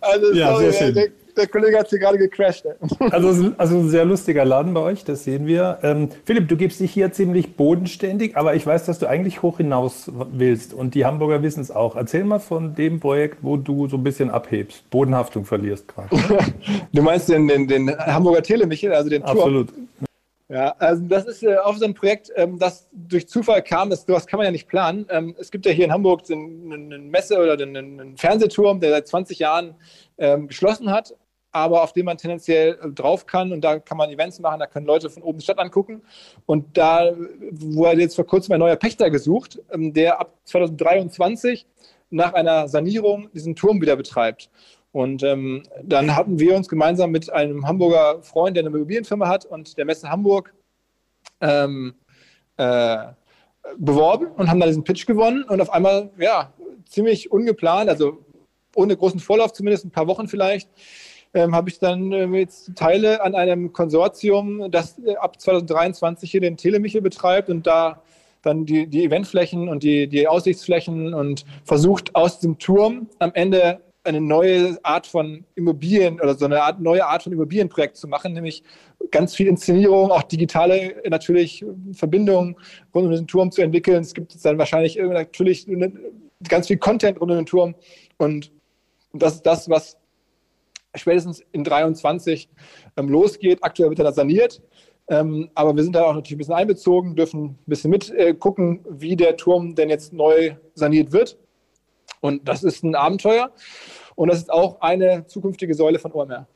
[0.00, 1.12] Also, ja, sorry, sehr schön.
[1.38, 2.64] Der, Kollege hat hier gerade gecrashed.
[3.10, 5.78] Also, also ein sehr lustiger Laden bei euch, das sehen wir.
[5.82, 9.58] Ähm, Philipp, du gibst dich hier ziemlich bodenständig, aber ich weiß, dass du eigentlich hoch
[9.58, 11.96] hinaus willst und die Hamburger wissen es auch.
[11.96, 16.08] Erzähl mal von dem Projekt, wo du so ein bisschen abhebst, Bodenhaftung verlierst gerade.
[16.92, 19.30] du meinst den, den, den Hamburger Telemichel, also den Tour?
[19.30, 19.68] Absolut.
[20.50, 23.90] Ja, also das ist äh, auch so ein Projekt, ähm, das durch Zufall kam.
[23.90, 25.06] Das, das kann man ja nicht planen.
[25.10, 29.08] Ähm, es gibt ja hier in Hamburg eine Messe oder einen, einen Fernsehturm, der seit
[29.08, 29.74] 20 Jahren
[30.16, 31.14] ähm, geschlossen hat
[31.58, 34.66] aber auf dem man tendenziell äh, drauf kann und da kann man Events machen, da
[34.66, 36.02] können Leute von oben die Stadt angucken.
[36.46, 37.12] Und da
[37.50, 41.66] wurde jetzt vor kurzem ein neuer Pächter gesucht, ähm, der ab 2023
[42.10, 44.50] nach einer Sanierung diesen Turm wieder betreibt.
[44.92, 49.44] Und ähm, dann hatten wir uns gemeinsam mit einem Hamburger Freund, der eine Immobilienfirma hat
[49.44, 50.54] und der Messe Hamburg
[51.40, 51.94] ähm,
[52.56, 52.98] äh,
[53.76, 56.52] beworben und haben da diesen Pitch gewonnen und auf einmal, ja,
[56.86, 58.24] ziemlich ungeplant, also
[58.74, 60.68] ohne großen Vorlauf, zumindest ein paar Wochen vielleicht,
[61.34, 66.40] ähm, habe ich dann äh, jetzt Teile an einem Konsortium, das äh, ab 2023 hier
[66.40, 68.02] den Telemichel betreibt und da
[68.42, 73.80] dann die, die Eventflächen und die, die Aussichtsflächen und versucht aus dem Turm am Ende
[74.04, 78.32] eine neue Art von Immobilien oder so eine Art, neue Art von Immobilienprojekt zu machen,
[78.32, 78.62] nämlich
[79.10, 82.56] ganz viel Inszenierung, auch digitale natürlich Verbindungen
[82.94, 84.00] rund um den Turm zu entwickeln.
[84.00, 85.66] Es gibt dann wahrscheinlich natürlich
[86.48, 87.74] ganz viel Content rund um den Turm
[88.16, 88.50] und
[89.12, 89.97] das ist das, was
[90.94, 92.48] spätestens in 23
[92.96, 93.62] ähm, losgeht.
[93.62, 94.62] Aktuell wird er saniert.
[95.10, 99.00] Ähm, aber wir sind da auch natürlich ein bisschen einbezogen, dürfen ein bisschen mitgucken, äh,
[99.00, 101.38] wie der Turm denn jetzt neu saniert wird.
[102.20, 103.50] Und das ist ein Abenteuer.
[104.16, 106.46] Und das ist auch eine zukünftige Säule von OMR.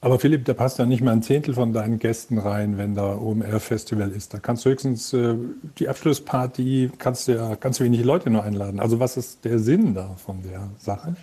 [0.00, 3.16] Aber Philipp, da passt ja nicht mal ein Zehntel von deinen Gästen rein, wenn da
[3.16, 4.32] OMR-Festival ist.
[4.32, 5.34] Da kannst du höchstens äh,
[5.78, 8.78] die Abschlussparty, kannst du ja ganz wenig Leute nur einladen.
[8.78, 11.16] Also was ist der Sinn da von der Sache?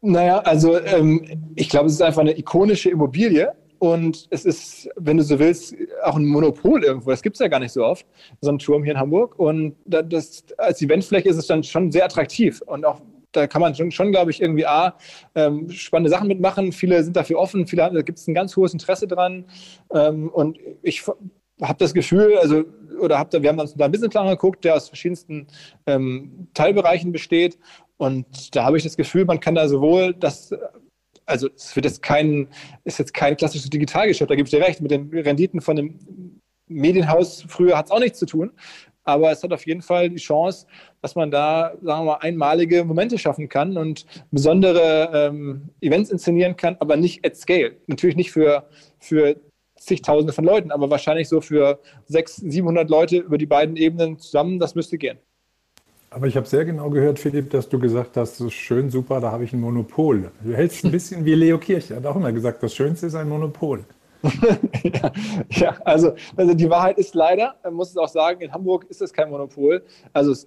[0.00, 5.16] Naja, also ähm, ich glaube, es ist einfach eine ikonische Immobilie und es ist, wenn
[5.16, 7.10] du so willst, auch ein Monopol irgendwo.
[7.10, 8.06] Das gibt es ja gar nicht so oft,
[8.40, 9.38] so ein Turm hier in Hamburg.
[9.38, 12.60] Und das, als Eventfläche ist es dann schon sehr attraktiv.
[12.66, 13.00] Und auch
[13.32, 14.96] da kann man schon, schon glaube ich, irgendwie A,
[15.34, 16.72] ähm, spannende Sachen mitmachen.
[16.72, 19.44] Viele sind dafür offen, viele, da gibt es ein ganz hohes Interesse dran.
[19.92, 21.04] Ähm, und ich
[21.60, 22.64] habe das Gefühl, also,
[23.00, 25.46] oder hab da, wir haben uns da einen Businessplan geguckt, der aus verschiedensten
[25.86, 27.58] ähm, Teilbereichen besteht.
[27.98, 30.54] Und da habe ich das Gefühl, man kann da sowohl das
[31.28, 32.48] also es wird jetzt kein,
[32.84, 34.80] ist jetzt kein klassisches Digitalgeschäft, da gebe ich dir recht.
[34.80, 38.52] Mit den Renditen von dem Medienhaus früher hat es auch nichts zu tun.
[39.04, 40.66] Aber es hat auf jeden Fall die Chance,
[41.00, 46.56] dass man da, sagen wir mal, einmalige Momente schaffen kann und besondere ähm, Events inszenieren
[46.56, 47.76] kann, aber nicht at scale.
[47.86, 48.68] Natürlich nicht für,
[48.98, 49.40] für
[49.78, 54.58] zigtausende von Leuten, aber wahrscheinlich so für 600, 700 Leute über die beiden Ebenen zusammen,
[54.58, 55.18] das müsste gehen.
[56.10, 59.20] Aber ich habe sehr genau gehört, Philipp, dass du gesagt hast, das ist schön, super,
[59.20, 60.30] da habe ich ein Monopol.
[60.42, 61.90] Du hältst ein bisschen wie Leo Kirch.
[61.90, 63.84] Er hat auch immer gesagt, das Schönste ist ein Monopol.
[64.82, 65.12] ja,
[65.50, 69.02] ja also, also die Wahrheit ist leider, man muss es auch sagen, in Hamburg ist
[69.02, 69.82] es kein Monopol.
[70.14, 70.46] Also, es,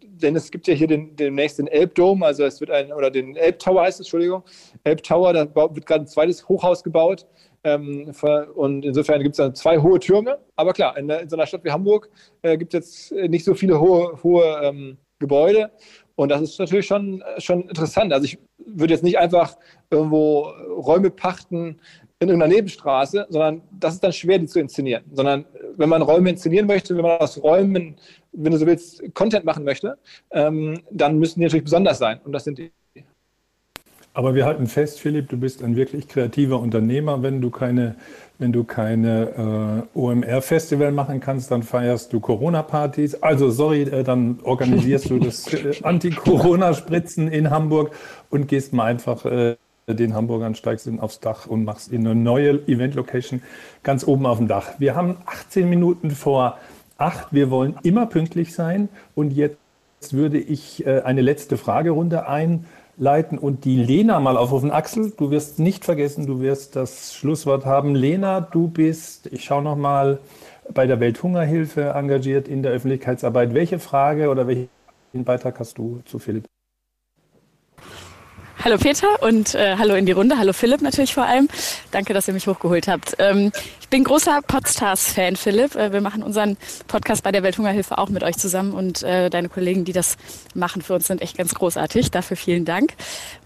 [0.00, 3.34] denn es gibt ja hier den, demnächst den Elbdom, also es wird ein, oder den
[3.34, 4.42] Elbtower heißt es, Entschuldigung.
[4.84, 7.26] Elbtower, da wird gerade ein zweites Hochhaus gebaut.
[7.64, 8.12] Ähm,
[8.54, 10.38] und insofern gibt es dann zwei hohe Türme.
[10.56, 12.10] Aber klar, in, in so einer Stadt wie Hamburg
[12.42, 15.70] äh, gibt es jetzt nicht so viele hohe, hohe ähm, Gebäude.
[16.14, 18.12] Und das ist natürlich schon, schon interessant.
[18.12, 19.56] Also ich würde jetzt nicht einfach
[19.90, 21.80] irgendwo Räume pachten
[22.20, 25.04] in irgendeiner Nebenstraße, sondern das ist dann schwer, die zu inszenieren.
[25.12, 25.44] Sondern
[25.76, 27.96] wenn man Räume inszenieren möchte, wenn man aus Räumen,
[28.32, 29.96] wenn du so willst, Content machen möchte,
[30.32, 32.20] ähm, dann müssen die natürlich besonders sein.
[32.24, 32.72] Und das sind die.
[34.18, 37.22] Aber wir halten fest, Philipp, du bist ein wirklich kreativer Unternehmer.
[37.22, 37.94] Wenn du keine,
[38.40, 43.22] wenn du keine äh, OMR-Festival machen kannst, dann feierst du Corona-Partys.
[43.22, 47.92] Also sorry, äh, dann organisierst du das äh, Anti-Corona-Spritzen in Hamburg
[48.28, 49.54] und gehst mal einfach äh,
[49.86, 53.40] den Hamburgern, steigst in aufs Dach und machst in eine neue Event-Location
[53.84, 54.72] ganz oben auf dem Dach.
[54.80, 56.58] Wir haben 18 Minuten vor
[56.96, 57.28] acht.
[57.30, 58.88] Wir wollen immer pünktlich sein.
[59.14, 59.58] Und jetzt
[60.10, 62.66] würde ich äh, eine letzte Fragerunde ein
[62.98, 64.70] leiten und die Lena mal aufrufen.
[64.70, 67.94] Axel, du wirst nicht vergessen, du wirst das Schlusswort haben.
[67.94, 70.18] Lena, du bist, ich schaue noch mal,
[70.74, 73.54] bei der Welthungerhilfe engagiert in der Öffentlichkeitsarbeit.
[73.54, 74.68] Welche Frage oder welchen
[75.24, 76.44] Beitrag hast du zu Philipp?
[78.64, 80.36] Hallo Peter und äh, hallo in die Runde.
[80.36, 81.48] Hallo Philipp natürlich vor allem.
[81.92, 83.14] Danke, dass ihr mich hochgeholt habt.
[83.20, 83.52] Ähm,
[83.90, 85.74] bin großer Podstars-Fan, Philipp.
[85.74, 86.58] Äh, wir machen unseren
[86.88, 90.18] Podcast bei der Welthungerhilfe auch mit euch zusammen und äh, deine Kollegen, die das
[90.54, 92.10] machen für uns, sind echt ganz großartig.
[92.10, 92.92] Dafür vielen Dank.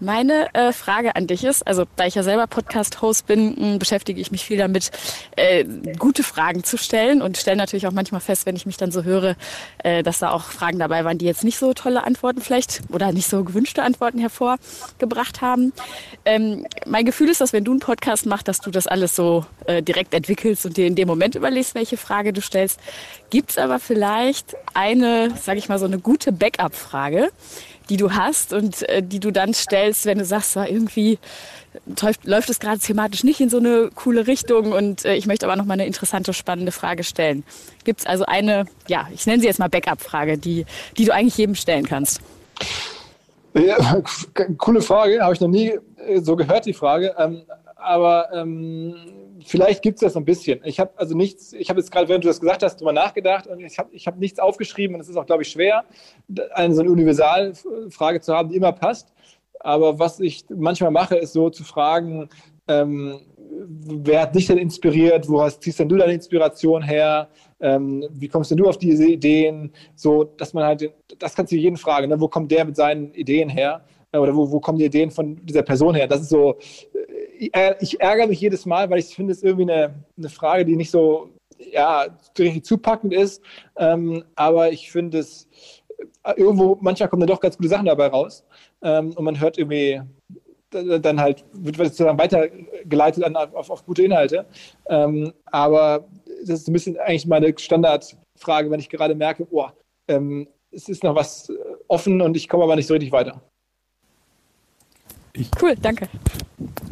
[0.01, 4.31] Meine äh, Frage an dich ist, also da ich ja selber Podcast-Host bin, beschäftige ich
[4.31, 4.91] mich viel damit,
[5.97, 9.03] gute Fragen zu stellen und stelle natürlich auch manchmal fest, wenn ich mich dann so
[9.03, 9.35] höre,
[10.03, 13.27] dass da auch Fragen dabei waren, die jetzt nicht so tolle Antworten vielleicht oder nicht
[13.27, 14.57] so gewünschte Antworten hervor
[14.97, 15.73] gebracht haben.
[16.25, 19.45] Ähm, mein Gefühl ist, dass wenn du einen Podcast machst, dass du das alles so
[19.67, 20.32] direkt entwickelst
[20.65, 22.79] und dir in dem Moment überlegst, welche Frage du stellst.
[23.29, 27.29] Gibt es aber vielleicht eine, sage ich mal, so eine gute Backup-Frage,
[27.89, 31.19] die du hast und äh, die du dann stellst, wenn du sagst, so, irgendwie
[32.23, 35.55] läuft es gerade thematisch nicht in so eine coole Richtung und äh, ich möchte aber
[35.55, 37.43] noch mal eine interessante, spannende Frage stellen.
[37.83, 40.65] Gibt es also eine, ja, ich nenne sie jetzt mal Backup-Frage, die,
[40.97, 42.21] die du eigentlich jedem stellen kannst?
[43.53, 44.01] Ja,
[44.57, 45.73] coole Frage, habe ich noch nie
[46.07, 47.15] äh, so gehört, die Frage.
[47.17, 47.43] Ähm,
[47.75, 48.95] aber ähm,
[49.45, 50.61] vielleicht gibt es das ein bisschen.
[50.63, 53.47] Ich habe also nichts, ich habe jetzt gerade, während du das gesagt hast, darüber nachgedacht
[53.47, 55.83] und ich habe ich hab nichts aufgeschrieben und es ist auch, glaube ich, schwer,
[56.53, 59.13] eine so eine Universalfrage zu haben, die immer passt.
[59.59, 62.29] Aber was ich manchmal mache, ist so zu fragen,
[62.67, 63.19] ähm,
[63.49, 65.29] wer hat dich denn inspiriert?
[65.29, 67.29] Wo hast, ziehst denn du deine Inspiration her?
[67.59, 69.71] Ähm, wie kommst denn du auf diese Ideen?
[69.95, 72.19] So, dass man halt, das kannst du jeden fragen, ne?
[72.19, 73.85] wo kommt der mit seinen Ideen her?
[74.11, 76.07] Äh, oder wo, wo kommen die Ideen von dieser Person her?
[76.07, 76.57] Das ist so,
[77.79, 80.91] ich ärgere mich jedes Mal, weil ich finde, es irgendwie eine, eine Frage, die nicht
[80.91, 81.29] so
[81.71, 82.07] ja,
[82.37, 83.41] richtig zupackend ist.
[83.77, 85.47] Ähm, aber ich finde es
[86.23, 88.43] äh, irgendwo, manchmal kommen da doch ganz gute Sachen dabei raus.
[88.81, 90.01] Ähm, und man hört irgendwie
[90.71, 94.45] dann halt, wird sozusagen weitergeleitet an, auf, auf gute Inhalte.
[94.87, 96.05] Ähm, aber
[96.41, 99.67] das ist ein bisschen eigentlich meine Standardfrage, wenn ich gerade merke, oh,
[100.71, 101.51] es ist noch was
[101.87, 103.41] offen und ich komme aber nicht so richtig weiter.
[105.35, 106.07] Ich, cool, danke.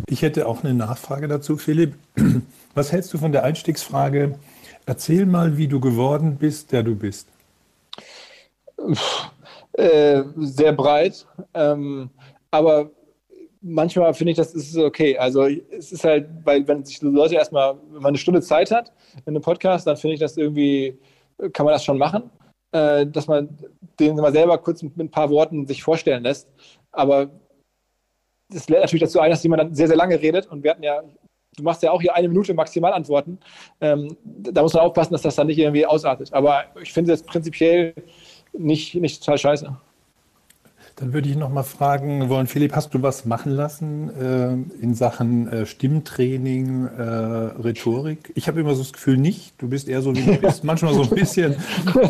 [0.07, 1.93] Ich hätte auch eine Nachfrage dazu, Philipp.
[2.73, 4.37] Was hältst du von der Einstiegsfrage?
[4.85, 7.27] Erzähl mal, wie du geworden bist, der du bist.
[9.73, 12.09] Äh, sehr breit, ähm,
[12.49, 12.89] aber
[13.61, 15.17] manchmal finde ich, das ist okay.
[15.17, 18.91] Also es ist halt, weil wenn sich Leute erstmal, wenn man eine Stunde Zeit hat
[19.25, 20.97] in einem Podcast, dann finde ich das irgendwie,
[21.53, 22.23] kann man das schon machen,
[22.71, 23.49] äh, dass man
[23.99, 26.47] den mal selber kurz mit, ein paar Worten sich vorstellen lässt.
[26.91, 27.29] Aber
[28.51, 30.83] das lädt natürlich dazu ein, dass jemand dann sehr, sehr lange redet und wir hatten
[30.83, 31.01] ja
[31.57, 33.37] du machst ja auch hier eine Minute maximal antworten.
[33.81, 36.33] Ähm, da muss man aufpassen, dass das dann nicht irgendwie ausartet.
[36.33, 37.93] Aber ich finde das prinzipiell
[38.53, 39.77] nicht, nicht total scheiße.
[40.97, 44.93] Dann würde ich noch mal fragen wollen, Philipp, hast du was machen lassen äh, in
[44.93, 48.31] Sachen äh, Stimmtraining, äh, Rhetorik?
[48.35, 49.53] Ich habe immer so das Gefühl, nicht.
[49.57, 50.63] Du bist eher so wie du bist.
[50.63, 51.55] Manchmal so ein bisschen,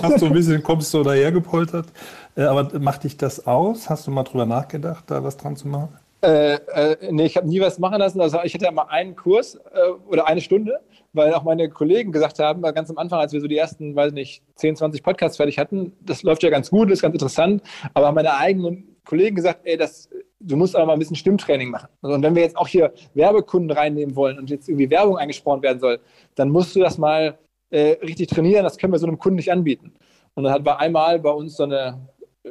[0.02, 1.88] hast so ein bisschen, kommst du daher gepoltert.
[2.36, 3.89] Äh, aber macht dich das aus?
[3.89, 5.89] Hast du mal drüber nachgedacht, da was dran zu machen?
[6.24, 8.22] Äh, äh, nee, ich habe nie was machen lassen.
[8.22, 10.80] Also ich hatte ja mal einen Kurs äh, oder eine Stunde,
[11.13, 14.13] weil auch meine Kollegen gesagt haben, ganz am Anfang, als wir so die ersten, weiß
[14.13, 17.63] nicht, 10, 20 Podcasts fertig hatten, das läuft ja ganz gut, ist ganz interessant,
[17.95, 20.09] aber meine eigenen Kollegen gesagt, ey, das,
[20.39, 21.89] du musst aber mal ein bisschen Stimmtraining machen.
[22.03, 25.63] Also, und wenn wir jetzt auch hier Werbekunden reinnehmen wollen und jetzt irgendwie Werbung eingesprochen
[25.63, 25.99] werden soll,
[26.36, 27.39] dann musst du das mal
[27.72, 29.93] äh, richtig trainieren, das können wir so einem Kunden nicht anbieten.
[30.36, 31.99] Und dann war einmal bei uns so eine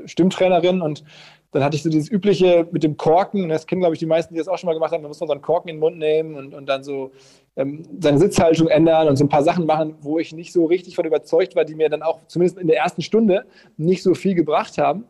[0.06, 1.04] Stimmtrainerin und
[1.52, 4.34] dann hatte ich so dieses übliche mit dem Korken, das kennen, glaube ich, die meisten,
[4.34, 5.80] die das auch schon mal gemacht haben, da muss man so einen Korken in den
[5.80, 7.10] Mund nehmen und, und dann so
[7.56, 10.94] ähm, seine Sitzhaltung ändern und so ein paar Sachen machen, wo ich nicht so richtig
[10.94, 13.46] von überzeugt war, die mir dann auch zumindest in der ersten Stunde
[13.76, 15.04] nicht so viel gebracht haben.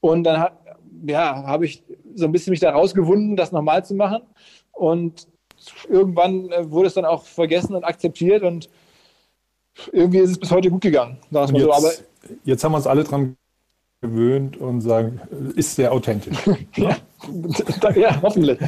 [0.00, 0.48] Und dann
[1.06, 1.82] ja, habe ich
[2.14, 4.22] so ein bisschen mich da rausgewunden, das nochmal zu machen.
[4.72, 5.28] Und
[5.88, 8.68] irgendwann äh, wurde es dann auch vergessen und akzeptiert und
[9.92, 11.18] irgendwie ist es bis heute gut gegangen.
[11.30, 11.72] Jetzt, so.
[11.72, 11.92] Aber
[12.44, 13.36] jetzt haben wir uns alle dran
[14.02, 15.20] gewöhnt und sagen,
[15.54, 16.36] ist sehr authentisch.
[16.76, 16.96] ja,
[17.94, 18.58] ja hoffentlich.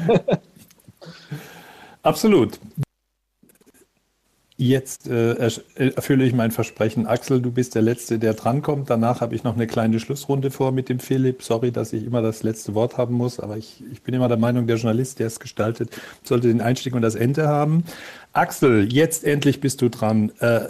[2.03, 2.59] Absolut.
[4.57, 5.35] Jetzt äh,
[5.75, 7.09] erfülle ich mein Versprechen.
[7.09, 8.89] Axel, du bist der Letzte, der drankommt.
[8.89, 11.43] Danach habe ich noch eine kleine Schlussrunde vor mit dem Philipp.
[11.43, 14.37] Sorry, dass ich immer das letzte Wort haben muss, aber ich, ich bin immer der
[14.37, 15.91] Meinung, der Journalist, der es gestaltet,
[16.23, 17.83] sollte den Einstieg und das Ende haben.
[18.33, 20.31] Axel, jetzt endlich bist du dran.
[20.39, 20.69] Äh,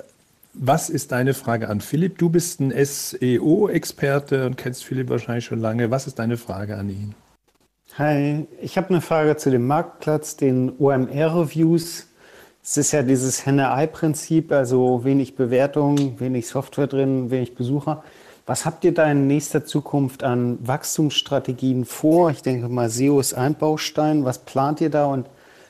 [0.54, 2.18] was ist deine Frage an Philipp?
[2.18, 5.90] Du bist ein SEO-Experte und kennst Philipp wahrscheinlich schon lange.
[5.90, 7.14] Was ist deine Frage an ihn?
[7.98, 12.08] Hi, ich habe eine Frage zu dem Marktplatz, den OMR-Reviews.
[12.62, 18.02] Es ist ja dieses Henne-Ei-Prinzip, also wenig Bewertung, wenig Software drin, wenig Besucher.
[18.46, 22.30] Was habt ihr da in nächster Zukunft an Wachstumsstrategien vor?
[22.30, 24.24] Ich denke mal, SEO ist ein Baustein.
[24.24, 25.26] Was plant ihr da und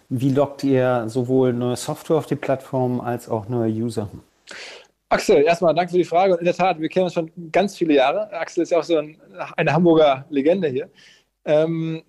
[0.08, 4.08] wie lockt ihr sowohl neue Software auf die Plattform als auch neue User?
[5.08, 6.32] Axel, erstmal danke für die Frage.
[6.32, 8.32] Und in der Tat, wir kennen uns schon ganz viele Jahre.
[8.32, 9.16] Axel ist ja auch so ein,
[9.56, 10.90] eine Hamburger Legende hier.
[11.44, 12.02] Ähm,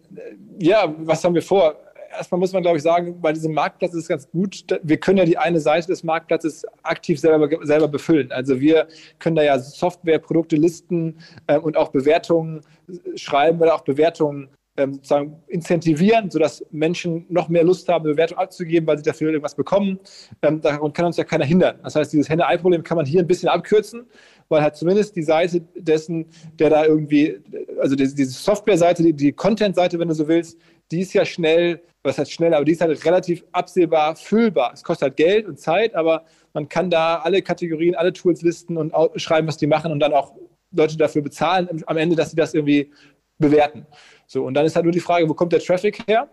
[0.59, 1.75] ja, was haben wir vor?
[2.11, 4.65] Erstmal muss man, glaube ich, sagen, bei diesem Marktplatz ist es ganz gut.
[4.83, 8.31] Wir können ja die eine Seite des Marktplatzes aktiv selber, selber befüllen.
[8.31, 8.87] Also wir
[9.19, 12.61] können da ja Software, Produkte listen äh, und auch Bewertungen
[13.15, 14.99] schreiben oder auch Bewertungen ähm,
[15.47, 19.99] incentivieren, sodass Menschen noch mehr Lust haben, Bewertung abzugeben, weil sie dafür irgendwas bekommen.
[20.41, 21.79] Ähm, daran kann uns ja keiner hindern.
[21.83, 24.07] Das heißt, dieses Henne-Ei-Problem kann man hier ein bisschen abkürzen,
[24.49, 26.25] weil halt zumindest die Seite dessen,
[26.59, 27.39] der da irgendwie,
[27.79, 30.59] also diese, diese Software-Seite, die, die Content-Seite, wenn du so willst,
[30.91, 34.73] die ist ja schnell, was heißt schnell, aber die ist halt relativ absehbar füllbar.
[34.73, 38.77] Es kostet halt Geld und Zeit, aber man kann da alle Kategorien, alle Tools listen
[38.77, 40.33] und schreiben, was die machen und dann auch
[40.71, 42.91] Leute dafür bezahlen am Ende, dass sie das irgendwie
[43.37, 43.85] bewerten.
[44.27, 46.29] So, und dann ist halt nur die Frage, wo kommt der Traffic her?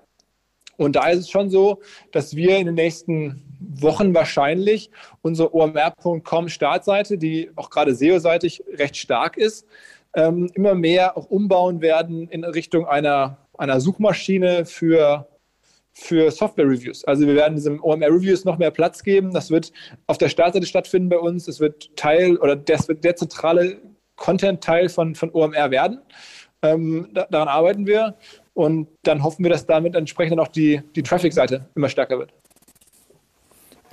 [0.76, 1.80] Und da ist es schon so,
[2.12, 4.90] dass wir in den nächsten Wochen wahrscheinlich
[5.20, 9.66] unsere omr.com Startseite, die auch gerade SEO-seitig recht stark ist,
[10.14, 15.28] ähm, immer mehr auch umbauen werden in Richtung einer, einer Suchmaschine für,
[15.92, 17.04] für Software-Reviews.
[17.04, 19.32] Also wir werden diesem OMR-Reviews noch mehr Platz geben.
[19.32, 19.72] Das wird
[20.06, 21.46] auf der Startseite stattfinden bei uns.
[21.46, 23.80] Das wird Teil oder das wird der zentrale
[24.16, 26.00] Content-Teil von, von OMR werden.
[26.62, 28.14] Ähm, da, daran arbeiten wir
[28.54, 32.32] und dann hoffen wir, dass damit entsprechend auch die, die Traffic-Seite immer stärker wird.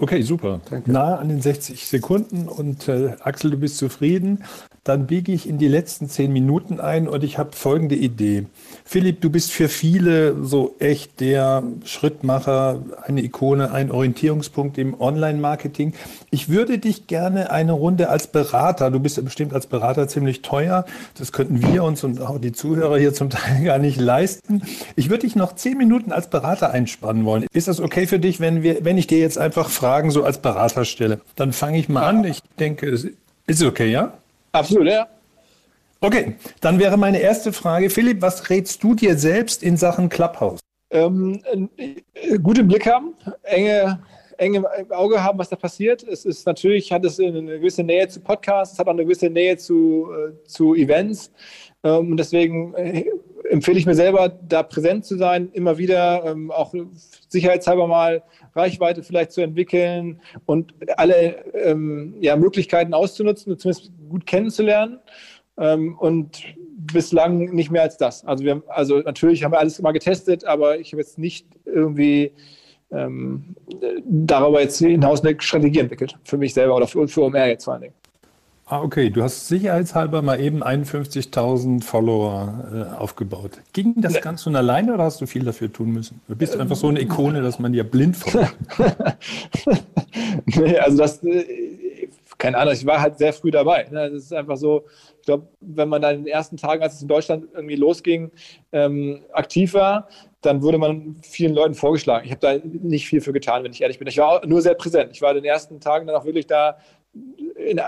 [0.01, 0.61] Okay, super.
[0.69, 0.91] Danke.
[0.91, 4.45] Nah an den 60 Sekunden und äh, Axel, du bist zufrieden.
[4.85, 8.45] Dann biege ich in die letzten zehn Minuten ein und ich habe folgende Idee.
[8.91, 15.93] Philipp, du bist für viele so echt der Schrittmacher, eine Ikone, ein Orientierungspunkt im Online-Marketing.
[16.31, 20.41] Ich würde dich gerne eine Runde als Berater, du bist ja bestimmt als Berater ziemlich
[20.41, 20.85] teuer,
[21.19, 24.63] das könnten wir uns und auch die Zuhörer hier zum Teil gar nicht leisten.
[24.95, 27.45] Ich würde dich noch zehn Minuten als Berater einspannen wollen.
[27.53, 30.39] Ist das okay für dich, wenn, wir, wenn ich dir jetzt einfach Fragen so als
[30.39, 31.21] Berater stelle?
[31.35, 32.23] Dann fange ich mal an.
[32.23, 33.05] Ich denke, es
[33.45, 34.13] ist okay, ja?
[34.51, 35.05] Absolut, ja.
[36.01, 40.59] Okay, dann wäre meine erste Frage, Philipp, was rätst du dir selbst in Sachen Clubhouse?
[40.91, 41.41] Ähm,
[41.75, 43.99] äh, gut im Blick haben, enge,
[44.37, 46.03] enge Auge haben, was da passiert.
[46.03, 49.57] Es ist natürlich, hat es eine gewisse Nähe zu Podcasts, hat auch eine gewisse Nähe
[49.57, 51.31] zu, äh, zu Events.
[51.83, 53.05] Ähm, deswegen äh,
[53.49, 56.73] empfehle ich mir selber, da präsent zu sein, immer wieder ähm, auch
[57.27, 58.23] sicherheitshalber mal
[58.55, 64.99] Reichweite vielleicht zu entwickeln und alle ähm, ja, Möglichkeiten auszunutzen und zumindest gut kennenzulernen.
[65.59, 66.41] Ähm, und
[66.91, 68.25] bislang nicht mehr als das.
[68.25, 72.31] Also, wir, also natürlich haben wir alles mal getestet, aber ich habe jetzt nicht irgendwie
[72.91, 73.55] ähm,
[74.05, 76.17] darüber jetzt hinaus eine Strategie entwickelt.
[76.23, 77.93] Für mich selber oder für, für OMR jetzt vor allen Dingen.
[78.65, 79.09] Ah, okay.
[79.09, 83.59] Du hast sicherheitshalber mal eben 51.000 Follower äh, aufgebaut.
[83.73, 84.19] Ging das nee.
[84.19, 86.21] ganz von alleine oder hast du viel dafür tun müssen?
[86.27, 88.55] Du bist einfach so eine Ikone, dass man dir blind folgt.
[90.45, 92.09] nee, also das, äh,
[92.39, 93.83] keine Ahnung, ich war halt sehr früh dabei.
[93.91, 94.09] Ne?
[94.09, 94.85] Das ist einfach so,
[95.19, 98.31] ich glaube, wenn man da in den ersten Tagen, als es in Deutschland irgendwie losging,
[98.71, 100.07] ähm, aktiv war,
[100.41, 102.25] dann wurde man vielen Leuten vorgeschlagen.
[102.25, 104.07] Ich habe da nicht viel für getan, wenn ich ehrlich bin.
[104.07, 105.11] Ich war nur sehr präsent.
[105.11, 106.77] Ich war in den ersten Tagen dann auch wirklich da,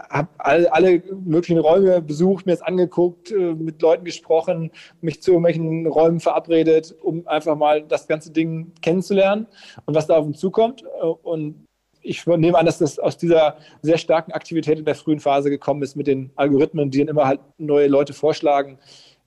[0.10, 5.32] habe alle, alle, möglichen Räume besucht, mir das angeguckt, äh, mit Leuten gesprochen, mich zu
[5.32, 9.48] irgendwelchen Räumen verabredet, um einfach mal das ganze Ding kennenzulernen
[9.86, 10.84] und was da auf uns zukommt.
[10.84, 11.68] Äh, und
[12.02, 15.84] ich nehme an, dass das aus dieser sehr starken Aktivität in der frühen Phase gekommen
[15.84, 18.80] ist mit den Algorithmen, die dann immer halt neue Leute vorschlagen.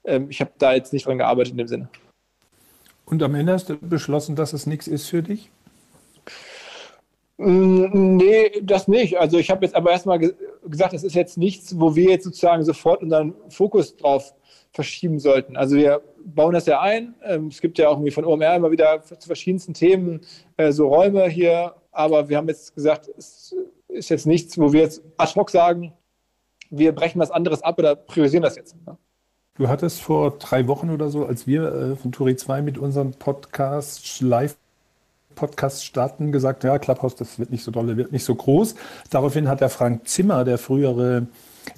[0.04, 1.88] Ähm, ich habe da jetzt nicht dran gearbeitet in dem Sinne.
[3.04, 5.50] Und am Ende hast du beschlossen, dass es nichts ist für dich?
[7.36, 9.18] Mm, nee, das nicht.
[9.18, 10.34] Also ich habe jetzt aber erstmal ge
[10.66, 14.32] gesagt, es ist jetzt nichts, wo wir jetzt sozusagen sofort unseren Fokus drauf
[14.72, 15.58] verschieben sollten.
[15.58, 17.14] Also wir bauen das ja ein.
[17.22, 20.22] Ähm, es gibt ja auch irgendwie von OMR immer wieder zu verschiedensten Themen
[20.56, 21.74] äh, so Räume hier.
[21.94, 23.54] Aber wir haben jetzt gesagt, es
[23.88, 25.92] ist jetzt nichts, wo wir jetzt ad hoc sagen,
[26.70, 28.76] wir brechen was anderes ab oder priorisieren das jetzt.
[28.86, 28.96] Ne?
[29.56, 33.12] Du hattest vor drei Wochen oder so, als wir äh, von Turi 2 mit unserem
[33.12, 34.56] Podcast live
[35.34, 38.76] Podcast starten, gesagt, ja, Clubhouse, das wird nicht so dolle, wird nicht so groß.
[39.10, 41.26] Daraufhin hat der Frank Zimmer, der frühere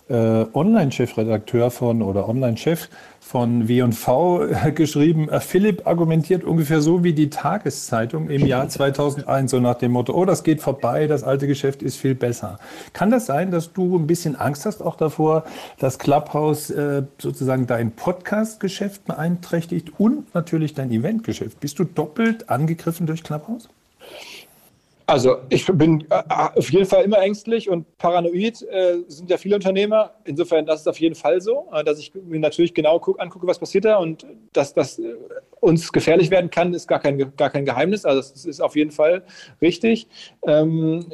[0.08, 2.88] Online-Chefredakteur von oder Online-Chef
[3.26, 9.58] von W&V geschrieben, äh, Philipp argumentiert ungefähr so wie die Tageszeitung im Jahr 2001, so
[9.58, 12.60] nach dem Motto, oh, das geht vorbei, das alte Geschäft ist viel besser.
[12.92, 15.44] Kann das sein, dass du ein bisschen Angst hast auch davor,
[15.80, 21.58] dass Clubhouse äh, sozusagen dein Podcast-Geschäft beeinträchtigt und natürlich dein Event-Geschäft?
[21.58, 23.68] Bist du doppelt angegriffen durch Clubhouse?
[25.08, 29.54] Also ich bin äh, auf jeden Fall immer ängstlich und paranoid äh, sind ja viele
[29.54, 30.14] Unternehmer.
[30.24, 33.46] Insofern, das ist auf jeden Fall so, äh, dass ich mir natürlich genau guck, angucke,
[33.46, 35.14] was passiert da und dass das äh,
[35.60, 38.04] uns gefährlich werden kann, ist gar kein, gar kein Geheimnis.
[38.04, 39.22] Also das ist auf jeden Fall
[39.62, 40.08] richtig.
[40.44, 41.06] Ähm,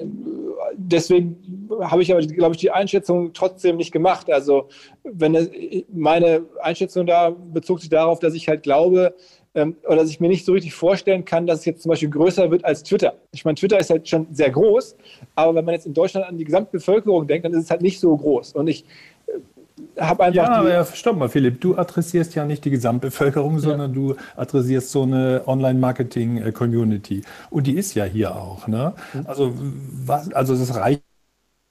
[0.74, 4.30] deswegen habe ich aber, glaube ich, die Einschätzung trotzdem nicht gemacht.
[4.30, 4.68] Also
[5.04, 5.50] wenn es,
[5.92, 9.14] meine Einschätzung da bezog sich darauf, dass ich halt glaube,
[9.54, 12.08] ähm, oder dass ich mir nicht so richtig vorstellen kann, dass es jetzt zum Beispiel
[12.08, 13.14] größer wird als Twitter.
[13.32, 14.96] Ich meine, Twitter ist halt schon sehr groß,
[15.34, 18.00] aber wenn man jetzt in Deutschland an die Gesamtbevölkerung denkt, dann ist es halt nicht
[18.00, 18.54] so groß.
[18.54, 18.86] Und ich
[19.26, 20.36] äh, habe einfach.
[20.36, 23.94] Ja, aber stopp mal, Philipp, du adressierst ja nicht die Gesamtbevölkerung, sondern ja.
[23.94, 27.22] du adressierst so eine Online-Marketing-Community.
[27.50, 28.66] Und die ist ja hier auch.
[28.68, 28.94] Ne?
[29.12, 29.26] Mhm.
[29.26, 31.02] Also, was, also das reicht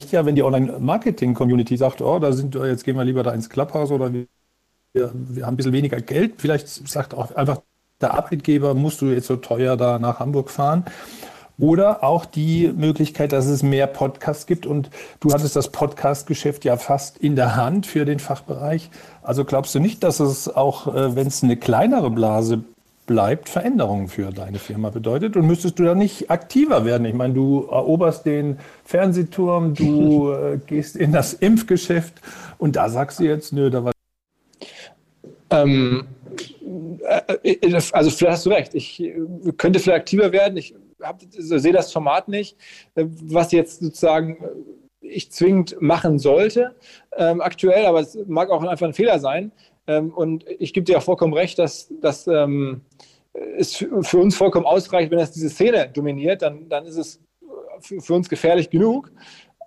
[0.10, 3.92] ja, wenn die Online-Marketing-Community sagt, oh, da sind jetzt gehen wir lieber da ins Clubhouse
[3.92, 4.26] oder wir,
[4.94, 6.34] wir haben ein bisschen weniger Geld.
[6.38, 7.62] Vielleicht sagt auch einfach
[8.02, 10.86] der Arbeitgeber, musst du jetzt so teuer da nach Hamburg fahren.
[11.62, 14.66] Oder auch die Möglichkeit, dass es mehr Podcasts gibt.
[14.66, 14.90] Und
[15.20, 18.90] du hattest das Podcast-Geschäft ja fast in der Hand für den Fachbereich.
[19.22, 22.64] Also glaubst du nicht, dass es auch, äh, wenn es eine kleinere Blase
[23.06, 25.36] bleibt, Veränderungen für deine Firma bedeutet?
[25.38, 27.06] Und müsstest du da nicht aktiver werden?
[27.06, 32.16] Ich meine, du eroberst den Fernsehturm, du äh, gehst in das Impfgeschäft
[32.58, 33.92] und da sagst du jetzt, nö, da war.
[35.52, 36.21] Ähm, äh, äh,
[37.92, 38.74] also vielleicht hast du recht.
[38.74, 39.14] Ich äh,
[39.58, 40.58] könnte vielleicht aktiver werden.
[40.58, 40.76] Ich
[41.38, 42.58] sehe das Format nicht,
[42.96, 44.38] was jetzt sozusagen
[45.02, 46.76] ich zwingend machen sollte
[47.18, 49.52] ähm, aktuell, aber es mag auch einfach ein Fehler sein.
[49.88, 52.82] Ähm, und ich gebe dir auch vollkommen recht, dass, dass ähm,
[53.58, 57.20] es für uns vollkommen ausreicht, wenn es diese Szene dominiert, dann, dann ist es
[57.80, 59.12] für uns gefährlich genug.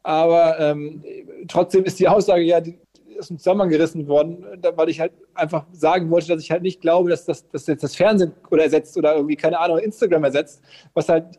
[0.02, 1.02] Aber ähm,
[1.48, 2.78] trotzdem ist die Aussage ja, die,
[3.18, 4.44] aus dem Zusammenhang gerissen worden,
[4.76, 7.82] weil ich halt einfach sagen wollte, dass ich halt nicht glaube, dass das, dass jetzt
[7.82, 10.62] das Fernsehen oder ersetzt oder irgendwie, keine Ahnung, Instagram ersetzt,
[10.94, 11.38] was halt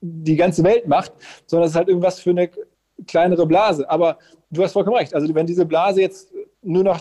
[0.00, 1.12] die ganze Welt macht,
[1.46, 2.50] sondern es ist halt irgendwas für eine
[3.06, 3.88] kleinere Blase.
[3.88, 4.18] Aber
[4.50, 5.14] du hast vollkommen recht.
[5.14, 7.00] Also wenn diese Blase jetzt nur noch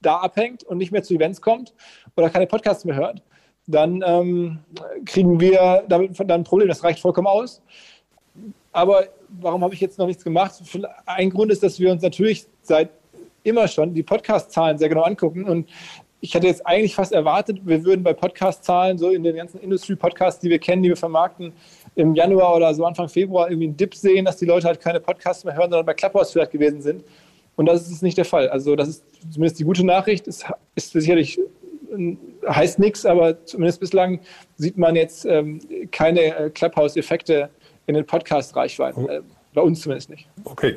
[0.00, 1.74] da abhängt und nicht mehr zu Events kommt
[2.16, 3.22] oder keine Podcasts mehr hört,
[3.66, 4.58] dann ähm,
[5.04, 6.68] kriegen wir damit dann ein Problem.
[6.68, 7.62] Das reicht vollkommen aus.
[8.72, 10.60] Aber warum habe ich jetzt noch nichts gemacht?
[11.06, 12.90] Ein Grund ist, dass wir uns natürlich seit
[13.42, 15.44] immer schon die Podcast-Zahlen sehr genau angucken.
[15.44, 15.68] Und
[16.20, 20.40] ich hatte jetzt eigentlich fast erwartet, wir würden bei Podcast-Zahlen, so in den ganzen Industry-Podcasts,
[20.40, 21.52] die wir kennen, die wir vermarkten,
[21.96, 25.00] im Januar oder so Anfang Februar irgendwie einen Dip sehen, dass die Leute halt keine
[25.00, 27.04] Podcasts mehr hören, sondern bei Clubhouse vielleicht gewesen sind.
[27.56, 28.48] Und das ist nicht der Fall.
[28.48, 30.28] Also das ist zumindest die gute Nachricht.
[30.28, 31.38] Es ist sicherlich
[32.48, 34.20] heißt nichts, aber zumindest bislang
[34.56, 35.60] sieht man jetzt ähm,
[35.90, 37.50] keine äh, Clubhouse-Effekte
[37.86, 39.04] in den Podcast-Reichweiten.
[39.04, 39.08] Oh.
[39.08, 39.22] Äh,
[39.54, 40.28] bei uns zumindest nicht.
[40.44, 40.76] Okay.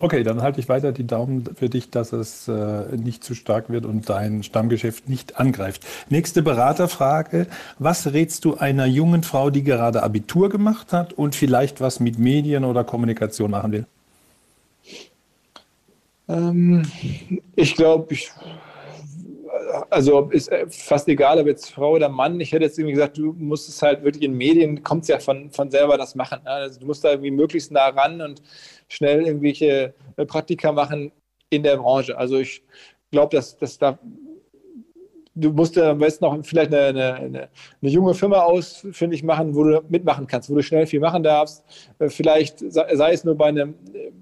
[0.00, 3.70] Okay, dann halte ich weiter die Daumen für dich, dass es äh, nicht zu stark
[3.70, 5.86] wird und dein Stammgeschäft nicht angreift.
[6.08, 7.46] Nächste Beraterfrage.
[7.78, 12.18] Was rätst du einer jungen Frau, die gerade Abitur gemacht hat und vielleicht was mit
[12.18, 13.86] Medien oder Kommunikation machen will?
[16.28, 16.82] Ähm,
[17.54, 18.32] ich glaube, ich,
[19.90, 22.40] also ist fast egal, ob jetzt Frau oder Mann.
[22.40, 25.18] Ich hätte jetzt irgendwie gesagt, du musst es halt wirklich in Medien, kommt es ja
[25.18, 26.40] von, von selber das machen.
[26.44, 26.50] Ne?
[26.50, 28.42] Also du musst da irgendwie möglichst nah ran und
[28.88, 31.12] schnell irgendwelche äh, Praktika machen
[31.50, 32.16] in der Branche.
[32.16, 32.62] Also ich
[33.10, 33.98] glaube, dass, dass da
[35.34, 37.48] du musst ja am besten noch vielleicht eine, eine, eine,
[37.82, 41.64] eine junge Firma ausfindig machen, wo du mitmachen kannst, wo du schnell viel machen darfst.
[41.98, 43.74] Äh, vielleicht sei es nur bei, einem,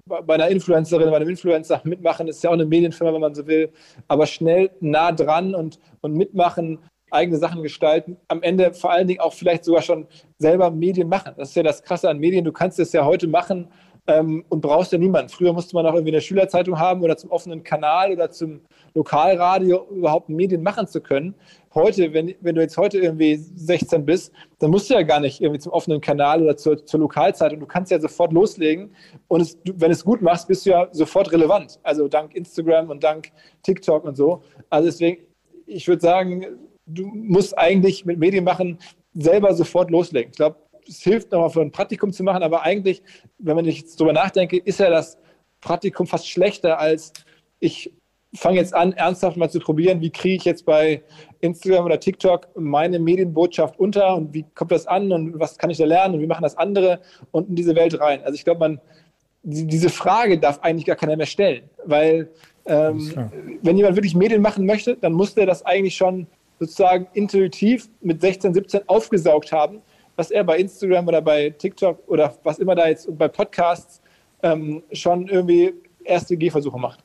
[0.05, 3.45] bei einer Influencerin, bei einem Influencer mitmachen, ist ja auch eine Medienfirma, wenn man so
[3.45, 3.71] will,
[4.07, 6.79] aber schnell nah dran und, und mitmachen,
[7.11, 10.07] eigene Sachen gestalten, am Ende vor allen Dingen auch vielleicht sogar schon
[10.39, 11.33] selber Medien machen.
[11.37, 13.67] Das ist ja das Krasse an Medien, du kannst es ja heute machen
[14.07, 15.29] ähm, und brauchst ja niemanden.
[15.29, 18.61] Früher musste man auch irgendwie eine Schülerzeitung haben oder zum offenen Kanal oder zum
[18.93, 21.35] Lokalradio überhaupt Medien machen zu können.
[21.73, 25.41] Heute, wenn, wenn du jetzt heute irgendwie 16 bist, dann musst du ja gar nicht
[25.41, 27.59] irgendwie zum offenen Kanal oder zur, zur Lokalzeitung.
[27.59, 28.93] Du kannst ja sofort loslegen
[29.29, 31.79] und es, wenn es gut machst, bist du ja sofort relevant.
[31.83, 33.31] Also dank Instagram und dank
[33.63, 34.41] TikTok und so.
[34.69, 35.23] Also deswegen,
[35.65, 36.45] ich würde sagen,
[36.85, 38.77] du musst eigentlich mit Medien machen
[39.13, 40.31] selber sofort loslegen.
[40.31, 43.01] Ich glaube, es hilft nochmal für ein Praktikum zu machen, aber eigentlich,
[43.37, 45.17] wenn man jetzt darüber nachdenke, ist ja das
[45.61, 47.13] Praktikum fast schlechter als
[47.59, 47.93] ich
[48.35, 51.03] fange jetzt an, ernsthaft mal zu probieren, wie kriege ich jetzt bei
[51.39, 55.77] Instagram oder TikTok meine Medienbotschaft unter und wie kommt das an und was kann ich
[55.77, 56.99] da lernen und wie machen das andere
[57.31, 58.21] und in diese Welt rein.
[58.23, 58.81] Also ich glaube, man
[59.43, 62.29] diese Frage darf eigentlich gar keiner mehr stellen, weil
[62.65, 63.29] ähm,
[63.61, 66.27] wenn jemand wirklich Medien machen möchte, dann muss der das eigentlich schon
[66.59, 69.81] sozusagen intuitiv mit 16, 17 aufgesaugt haben
[70.15, 74.01] was er bei Instagram oder bei TikTok oder was immer da jetzt bei Podcasts
[74.41, 76.99] ähm, schon irgendwie erste Gehversuche macht.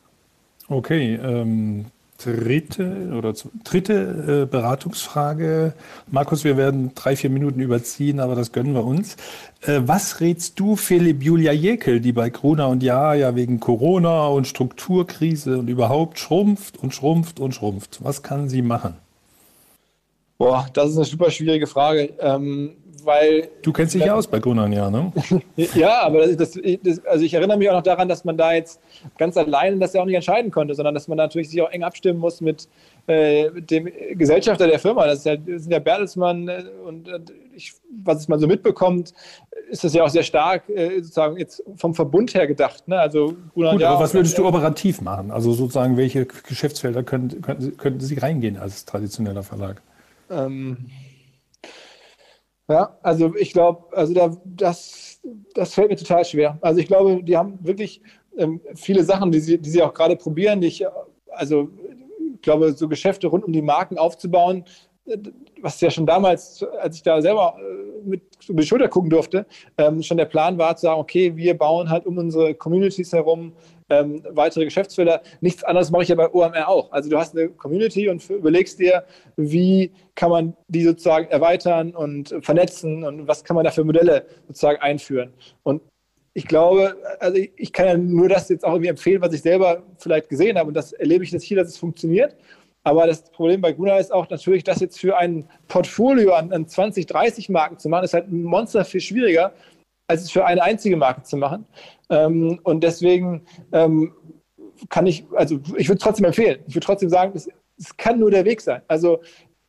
[0.69, 1.87] Okay, ähm,
[2.19, 3.33] dritte oder
[3.65, 5.73] dritte äh, Beratungsfrage.
[6.11, 9.17] Markus, wir werden drei, vier Minuten überziehen, aber das gönnen wir uns.
[9.63, 14.27] Äh, was rätst du Philipp Julia Jekel, die bei Corona und Ja ja wegen Corona
[14.27, 18.01] und Strukturkrise und überhaupt schrumpft und schrumpft und schrumpft?
[18.03, 18.97] Was kann sie machen?
[20.39, 22.15] Boah, das ist eine super schwierige Frage.
[22.21, 22.77] Ähm,
[23.09, 23.49] weil.
[23.63, 25.13] Du kennst dich ja aus bei Gunnar, ja, ne?
[25.57, 28.53] ja, aber das, das, das, also ich erinnere mich auch noch daran, dass man da
[28.53, 28.81] jetzt
[29.19, 31.83] ganz alleine das ja auch nicht entscheiden konnte, sondern dass man natürlich sich auch eng
[31.83, 32.69] abstimmen muss mit,
[33.09, 35.07] äh, dem Gesellschafter der Firma.
[35.07, 37.09] Das, ja, das sind ja Bertelsmann äh, und,
[37.55, 37.73] ich,
[38.05, 39.15] was man so mitbekommt,
[39.71, 42.87] ist das ja auch sehr stark äh, sozusagen jetzt vom Verbund her gedacht.
[42.87, 43.01] Ne?
[43.01, 45.31] Also Gut, ja, aber was würdest du operativ machen?
[45.31, 49.83] Also sozusagen, welche Geschäftsfelder könnten, könnten, könnten Sie reingehen als traditioneller Verlag?
[50.31, 50.77] Ähm,
[52.69, 55.21] ja, also ich glaube, also da, das,
[55.55, 56.59] das fällt mir total schwer.
[56.61, 58.03] Also ich glaube, die haben wirklich
[58.37, 60.61] ähm, viele Sachen, die sie, die sie auch gerade probieren.
[60.61, 60.85] Die ich,
[61.31, 61.69] also
[62.35, 64.65] ich glaube, so Geschäfte rund um die Marken aufzubauen,
[65.63, 69.47] was ja schon damals, als ich da selber äh, mit über die Schulter gucken durfte,
[69.77, 73.53] ähm, schon der Plan war zu sagen, okay, wir bauen halt um unsere Communities herum
[73.91, 75.23] ähm, weitere Geschäftsfelder.
[75.41, 76.93] Nichts anderes mache ich ja bei OMR auch.
[76.93, 79.05] Also du hast eine Community und überlegst dir,
[79.37, 84.27] wie kann man die sozusagen erweitern und vernetzen und was kann man da für Modelle
[84.47, 85.33] sozusagen einführen.
[85.63, 85.83] Und
[86.35, 89.83] ich glaube, also ich kann ja nur das jetzt auch irgendwie empfehlen, was ich selber
[89.99, 92.37] vielleicht gesehen habe und das erlebe ich jetzt hier, dass es funktioniert.
[92.85, 96.69] Aber das Problem bei Guna ist auch natürlich, das jetzt für ein Portfolio an, an
[96.69, 99.53] 20, 30 Marken zu machen, ist halt ein Monster viel schwieriger,
[100.09, 101.67] als es für eine einzige Marke zu machen.
[102.11, 104.13] Ähm, und deswegen ähm,
[104.89, 107.49] kann ich, also ich würde trotzdem empfehlen, ich würde trotzdem sagen, es,
[107.79, 108.83] es kann nur der Weg sein.
[108.89, 109.21] Also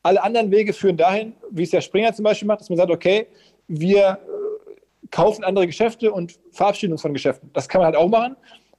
[0.02, 2.90] alle anderen Wege führen dahin, wie es der Springer zum Beispiel macht, dass man sagt,
[2.90, 3.28] okay,
[3.68, 7.50] wir äh, kaufen andere Geschäfte und verabschieden uns von Geschäften.
[7.54, 8.38] Das kann man halt auch machen,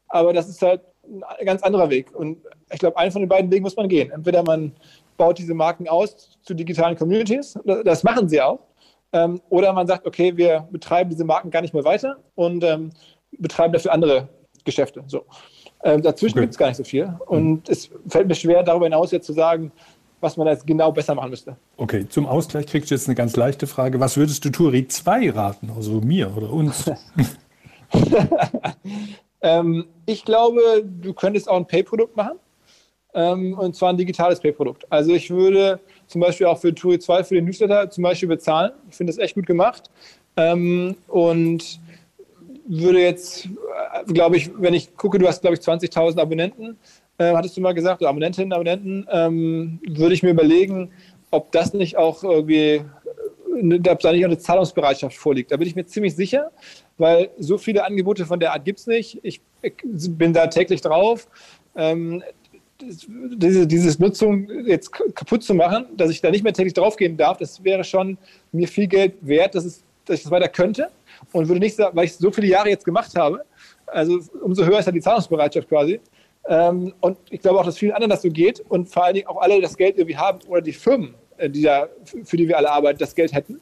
[0.09, 2.15] aber das ist halt ein ganz anderer Weg.
[2.15, 2.39] Und
[2.73, 4.11] ich glaube, einen von den beiden Wegen muss man gehen.
[4.11, 4.73] Entweder man
[5.17, 8.61] baut diese Marken aus zu digitalen Communities, das machen sie auch,
[9.13, 12.91] ähm, oder man sagt, okay, wir betreiben diese Marken gar nicht mehr weiter und ähm,
[13.39, 14.29] betreiben dafür andere
[14.65, 15.03] Geschäfte.
[15.07, 15.25] So.
[15.83, 16.43] Ähm, dazwischen okay.
[16.43, 17.13] gibt es gar nicht so viel.
[17.27, 19.73] Und es fällt mir schwer, darüber hinaus jetzt zu sagen,
[20.21, 21.57] was man da jetzt genau besser machen müsste.
[21.79, 24.01] Okay, zum Ausgleich kriegst du jetzt eine ganz leichte Frage.
[24.01, 25.71] Was würdest du Turi 2 raten?
[25.75, 26.91] Also mir oder uns?
[29.41, 32.39] ähm, ich glaube, du könntest auch ein Pay-Produkt machen.
[33.15, 34.87] Ähm, und zwar ein digitales Pay-Produkt.
[34.91, 35.81] Also ich würde
[36.11, 38.73] zum Beispiel auch für Turi 2 für den Newsletter zum Beispiel bezahlen.
[38.91, 39.91] Ich finde das echt gut gemacht.
[40.37, 41.81] Ähm, und
[42.67, 46.77] würde jetzt, äh, glaube ich, wenn ich gucke, du hast, glaube ich, 20.000 Abonnenten,
[47.19, 50.91] äh, hattest du mal gesagt, oder Abonnentinnen, Abonnenten, ähm, würde ich mir überlegen,
[51.31, 52.83] ob das nicht auch irgendwie,
[53.63, 55.53] äh, ob da nicht auch eine Zahlungsbereitschaft vorliegt.
[55.53, 56.51] Da bin ich mir ziemlich sicher,
[56.99, 59.21] weil so viele Angebote von der Art gibt es nicht.
[59.23, 61.29] Ich, ich, bin da täglich drauf.
[61.77, 62.25] Ähm,
[62.83, 67.39] diese, diese Nutzung jetzt kaputt zu machen, dass ich da nicht mehr täglich draufgehen darf,
[67.39, 68.19] das wäre schon
[68.53, 70.89] mir viel Geld wert, dass, es, dass ich das weiter könnte
[71.33, 73.45] und würde nicht sagen, weil ich so viele Jahre jetzt gemacht habe,
[73.87, 76.01] also umso höher ist dann die Zahlungsbereitschaft quasi.
[76.49, 79.27] Ähm, und ich glaube auch, dass vielen anderen das so geht und vor allen Dingen
[79.27, 81.89] auch alle das Geld irgendwie haben oder die Firmen, äh, die da,
[82.25, 83.61] für die wir alle arbeiten, das Geld hätten.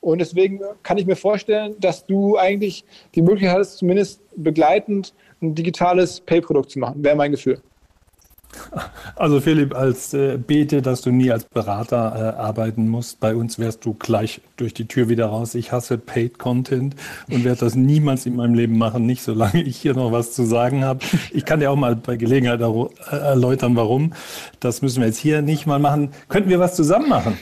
[0.00, 2.84] Und deswegen kann ich mir vorstellen, dass du eigentlich
[3.14, 7.60] die Möglichkeit hast, zumindest begleitend ein digitales Pay-Produkt zu machen, wäre mein Gefühl.
[9.16, 13.20] Also Philipp, als äh, bete, dass du nie als Berater äh, arbeiten musst.
[13.20, 15.54] Bei uns wärst du gleich durch die Tür wieder raus.
[15.54, 16.94] Ich hasse Paid Content
[17.30, 20.44] und werde das niemals in meinem Leben machen, nicht solange ich hier noch was zu
[20.44, 21.00] sagen habe.
[21.30, 24.12] Ich kann dir auch mal bei Gelegenheit äh, erläutern, warum.
[24.60, 26.10] Das müssen wir jetzt hier nicht mal machen.
[26.28, 27.38] Könnten wir was zusammen machen?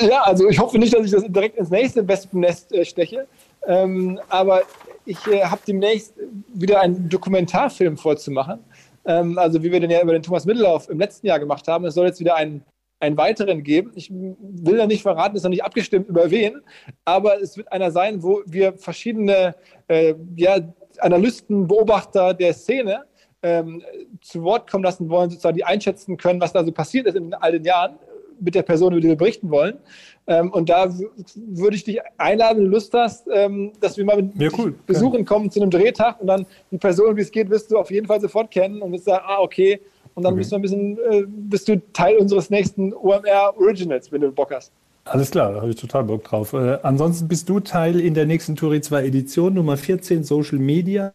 [0.00, 3.26] Ja, also ich hoffe nicht, dass ich das direkt ins nächste Wespennest äh, steche.
[3.66, 4.62] Ähm, aber
[5.04, 6.14] ich äh, habe demnächst
[6.54, 8.60] wieder einen Dokumentarfilm vorzumachen
[9.04, 11.84] ähm, also wie wir den ja über den Thomas Mittellauf im letzten Jahr gemacht haben.
[11.84, 12.64] Es soll jetzt wieder einen,
[13.00, 13.92] einen weiteren geben.
[13.94, 16.60] Ich will da nicht verraten, ist noch nicht abgestimmt über wen,
[17.04, 19.54] aber es wird einer sein, wo wir verschiedene
[19.88, 20.58] äh, ja,
[20.98, 23.04] Analysten, Beobachter der Szene
[23.42, 23.82] ähm,
[24.20, 27.34] zu Wort kommen lassen wollen, sozusagen die einschätzen können, was da so passiert ist in
[27.34, 27.98] all den Jahren
[28.40, 29.78] mit der Person, über die wir berichten wollen.
[30.26, 30.92] Ähm, und da
[31.34, 34.74] würde ich dich einladen, wenn du Lust hast, ähm, dass wir mal mit ja, cool.
[34.86, 37.90] besuchen kommen zu einem Drehtag und dann die Person, wie es geht, wirst du auf
[37.90, 39.80] jeden Fall sofort kennen und wirst sagen, ah, okay.
[40.14, 40.40] Und dann okay.
[40.40, 44.52] bist du ein bisschen, äh, bist du Teil unseres nächsten OMR Originals, wenn du Bock
[44.52, 44.72] hast.
[45.04, 46.52] Alles klar, da habe ich total Bock drauf.
[46.52, 51.12] Äh, ansonsten bist du Teil in der nächsten Touri 2 Edition, Nummer 14, Social Media.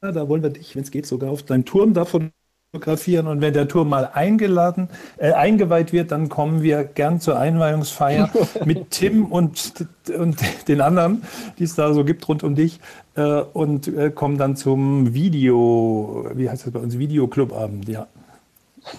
[0.00, 2.30] Da wollen wir dich, wenn es geht, sogar auf deinen Turm davon
[2.76, 7.38] fotografieren und wenn der Turm mal eingeladen, äh, eingeweiht wird, dann kommen wir gern zur
[7.38, 8.30] Einweihungsfeier
[8.64, 11.22] mit Tim und, und den anderen,
[11.58, 12.80] die es da so gibt rund um dich
[13.14, 18.06] äh, und äh, kommen dann zum Video, wie heißt das bei uns, Videoclubabend, ja.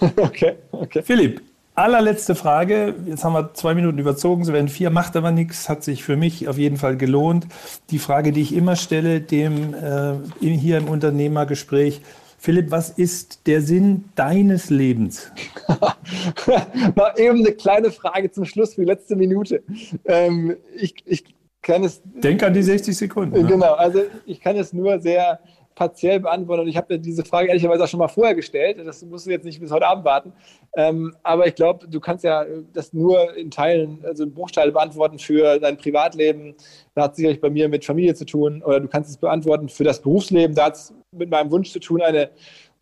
[0.16, 1.02] Okay, okay.
[1.02, 1.40] Philipp,
[1.74, 2.94] allerletzte Frage.
[3.06, 6.16] Jetzt haben wir zwei Minuten überzogen, so werden vier, macht aber nichts, hat sich für
[6.16, 7.46] mich auf jeden Fall gelohnt.
[7.90, 12.02] Die Frage, die ich immer stelle, dem äh, hier im Unternehmergespräch,
[12.38, 15.32] Philipp, was ist der Sinn deines Lebens?
[16.94, 19.62] Mal eben eine kleine Frage zum Schluss für die letzte Minute.
[20.04, 21.24] Ähm, ich, ich
[21.62, 22.00] kann es.
[22.04, 23.42] Denk an die 60 Sekunden.
[23.42, 23.48] Ne?
[23.48, 25.40] Genau, also ich kann es nur sehr
[25.78, 26.62] partiell beantworten.
[26.62, 28.78] Und ich habe diese Frage ehrlicherweise auch schon mal vorher gestellt.
[28.84, 30.32] Das musst du jetzt nicht bis heute Abend warten.
[30.76, 35.20] Ähm, aber ich glaube, du kannst ja das nur in Teilen, also in Bruchteile beantworten
[35.20, 36.56] für dein Privatleben.
[36.96, 38.60] Da hat es sicherlich bei mir mit Familie zu tun.
[38.64, 40.56] Oder du kannst es beantworten für das Berufsleben.
[40.56, 42.30] Da hat es mit meinem Wunsch zu tun, eine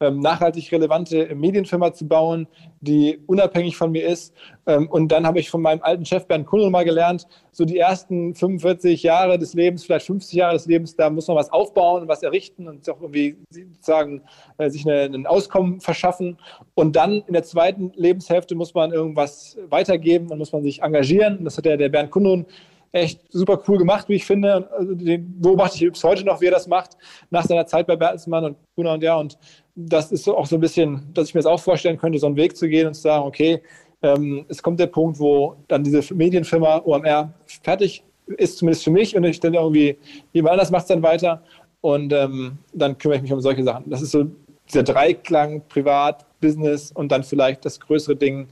[0.01, 2.47] nachhaltig relevante Medienfirma zu bauen,
[2.81, 4.35] die unabhängig von mir ist.
[4.67, 7.79] Ähm, und dann habe ich von meinem alten Chef Bernd Kunnel mal gelernt, so die
[7.79, 12.09] ersten 45 Jahre des Lebens, vielleicht 50 Jahre des Lebens, da muss man was aufbauen,
[12.09, 14.23] was errichten und auch irgendwie sozusagen
[14.59, 16.37] äh, sich ein Auskommen verschaffen.
[16.75, 21.45] Und dann in der zweiten Lebenshälfte muss man irgendwas weitergeben und muss man sich engagieren.
[21.45, 22.45] Das hat ja der Bernd Kunnel
[22.93, 24.69] echt super cool gemacht, wie ich finde.
[24.73, 26.97] Also den beobachte ich bis heute noch, wie er das macht,
[27.31, 29.17] nach seiner Zeit bei Bertelsmann und Gruner und ja.
[29.17, 29.39] Und
[29.77, 32.37] das ist auch so ein bisschen, dass ich mir das auch vorstellen könnte, so einen
[32.37, 33.63] Weg zu gehen und zu sagen, okay,
[34.03, 39.15] ähm, es kommt der Punkt, wo dann diese Medienfirma OMR fertig ist, zumindest für mich,
[39.15, 39.97] und ich dann irgendwie,
[40.33, 41.43] jemand anders macht es dann weiter
[41.83, 43.89] und ähm, dann kümmere ich mich um solche Sachen.
[43.89, 44.27] Das ist so
[44.69, 48.49] dieser Dreiklang, Privat, Business und dann vielleicht das größere Ding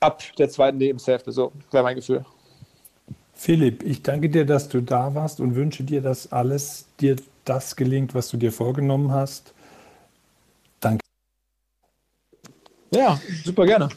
[0.00, 1.32] ab der zweiten Lebenshälfte.
[1.32, 2.24] So wäre mein Gefühl.
[3.32, 7.74] Philipp, ich danke dir, dass du da warst und wünsche dir, dass alles dir das
[7.76, 9.54] gelingt, was du dir vorgenommen hast.
[10.80, 11.00] Danke.
[12.90, 13.88] Ja, super gerne.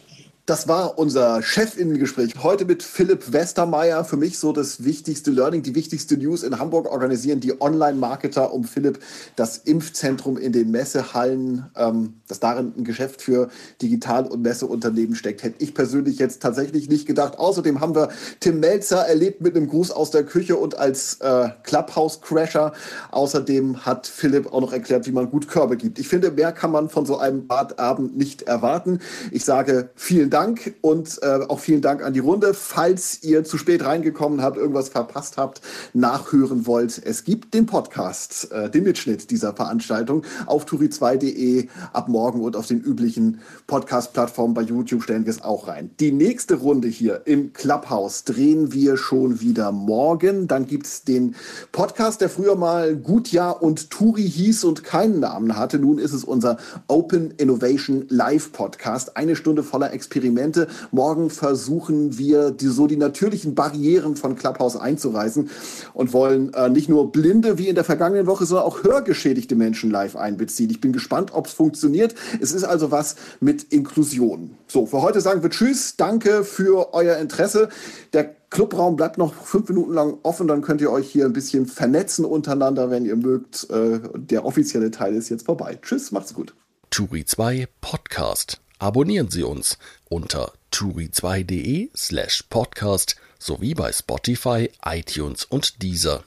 [0.46, 4.04] Das war unser Chefinnengespräch heute mit Philipp Westermeier.
[4.04, 8.66] Für mich so das wichtigste Learning, die wichtigste News in Hamburg organisieren die Online-Marketer um
[8.66, 9.00] Philipp
[9.38, 13.48] das Impfzentrum in den Messehallen, ähm, dass darin ein Geschäft für
[13.82, 15.44] Digital- und Messeunternehmen steckt.
[15.44, 17.40] Hätte ich persönlich jetzt tatsächlich nicht gedacht.
[17.40, 18.10] Außerdem haben wir
[18.42, 22.74] Tim Melzer erlebt mit einem Gruß aus der Küche und als äh, Clubhouse-Crasher.
[23.12, 26.00] Außerdem hat Philipp auch noch erklärt, wie man gut Körbe gibt.
[26.00, 29.00] Ich finde, mehr kann man von so einem Badabend nicht erwarten.
[29.32, 30.33] Ich sage vielen Dank.
[30.34, 32.56] Dank und äh, auch vielen Dank an die Runde.
[32.56, 35.62] Falls ihr zu spät reingekommen habt, irgendwas verpasst habt,
[35.94, 42.42] nachhören wollt, es gibt den Podcast, äh, den Mitschnitt dieser Veranstaltung auf turi2.de ab morgen
[42.42, 45.92] und auf den üblichen Podcast-Plattformen bei YouTube stellen wir es auch rein.
[46.00, 50.48] Die nächste Runde hier im Clubhouse drehen wir schon wieder morgen.
[50.48, 51.36] Dann gibt es den
[51.72, 55.78] Podcast, der früher mal Gutjahr und Turi hieß und keinen Namen hatte.
[55.78, 56.58] Nun ist es unser
[56.88, 59.16] Open Innovation Live Podcast.
[59.16, 60.68] Eine Stunde voller Experimente.
[60.92, 65.50] Morgen versuchen wir die, so die natürlichen Barrieren von Clubhouse einzureißen
[65.94, 69.92] und wollen äh, nicht nur Blinde wie in der vergangenen Woche, sondern auch hörgeschädigte Menschen
[69.92, 70.70] live einbeziehen.
[70.70, 72.16] Ich bin gespannt, ob es funktioniert.
[72.40, 74.52] Es ist also was mit Inklusion.
[74.68, 75.98] So, für heute sagen wir Tschüss.
[75.98, 77.68] Danke für euer Interesse.
[78.14, 81.66] Der Clubraum bleibt noch fünf Minuten lang offen, dann könnt ihr euch hier ein bisschen
[81.66, 83.70] vernetzen untereinander, wenn ihr mögt.
[83.70, 85.80] Äh, der offizielle Teil ist jetzt vorbei.
[85.82, 86.54] Tschüss, macht's gut.
[86.92, 88.62] Turi 2 Podcast.
[88.84, 89.78] Abonnieren Sie uns
[90.14, 96.24] unter turi2.de slash podcast sowie bei Spotify, iTunes und Deezer.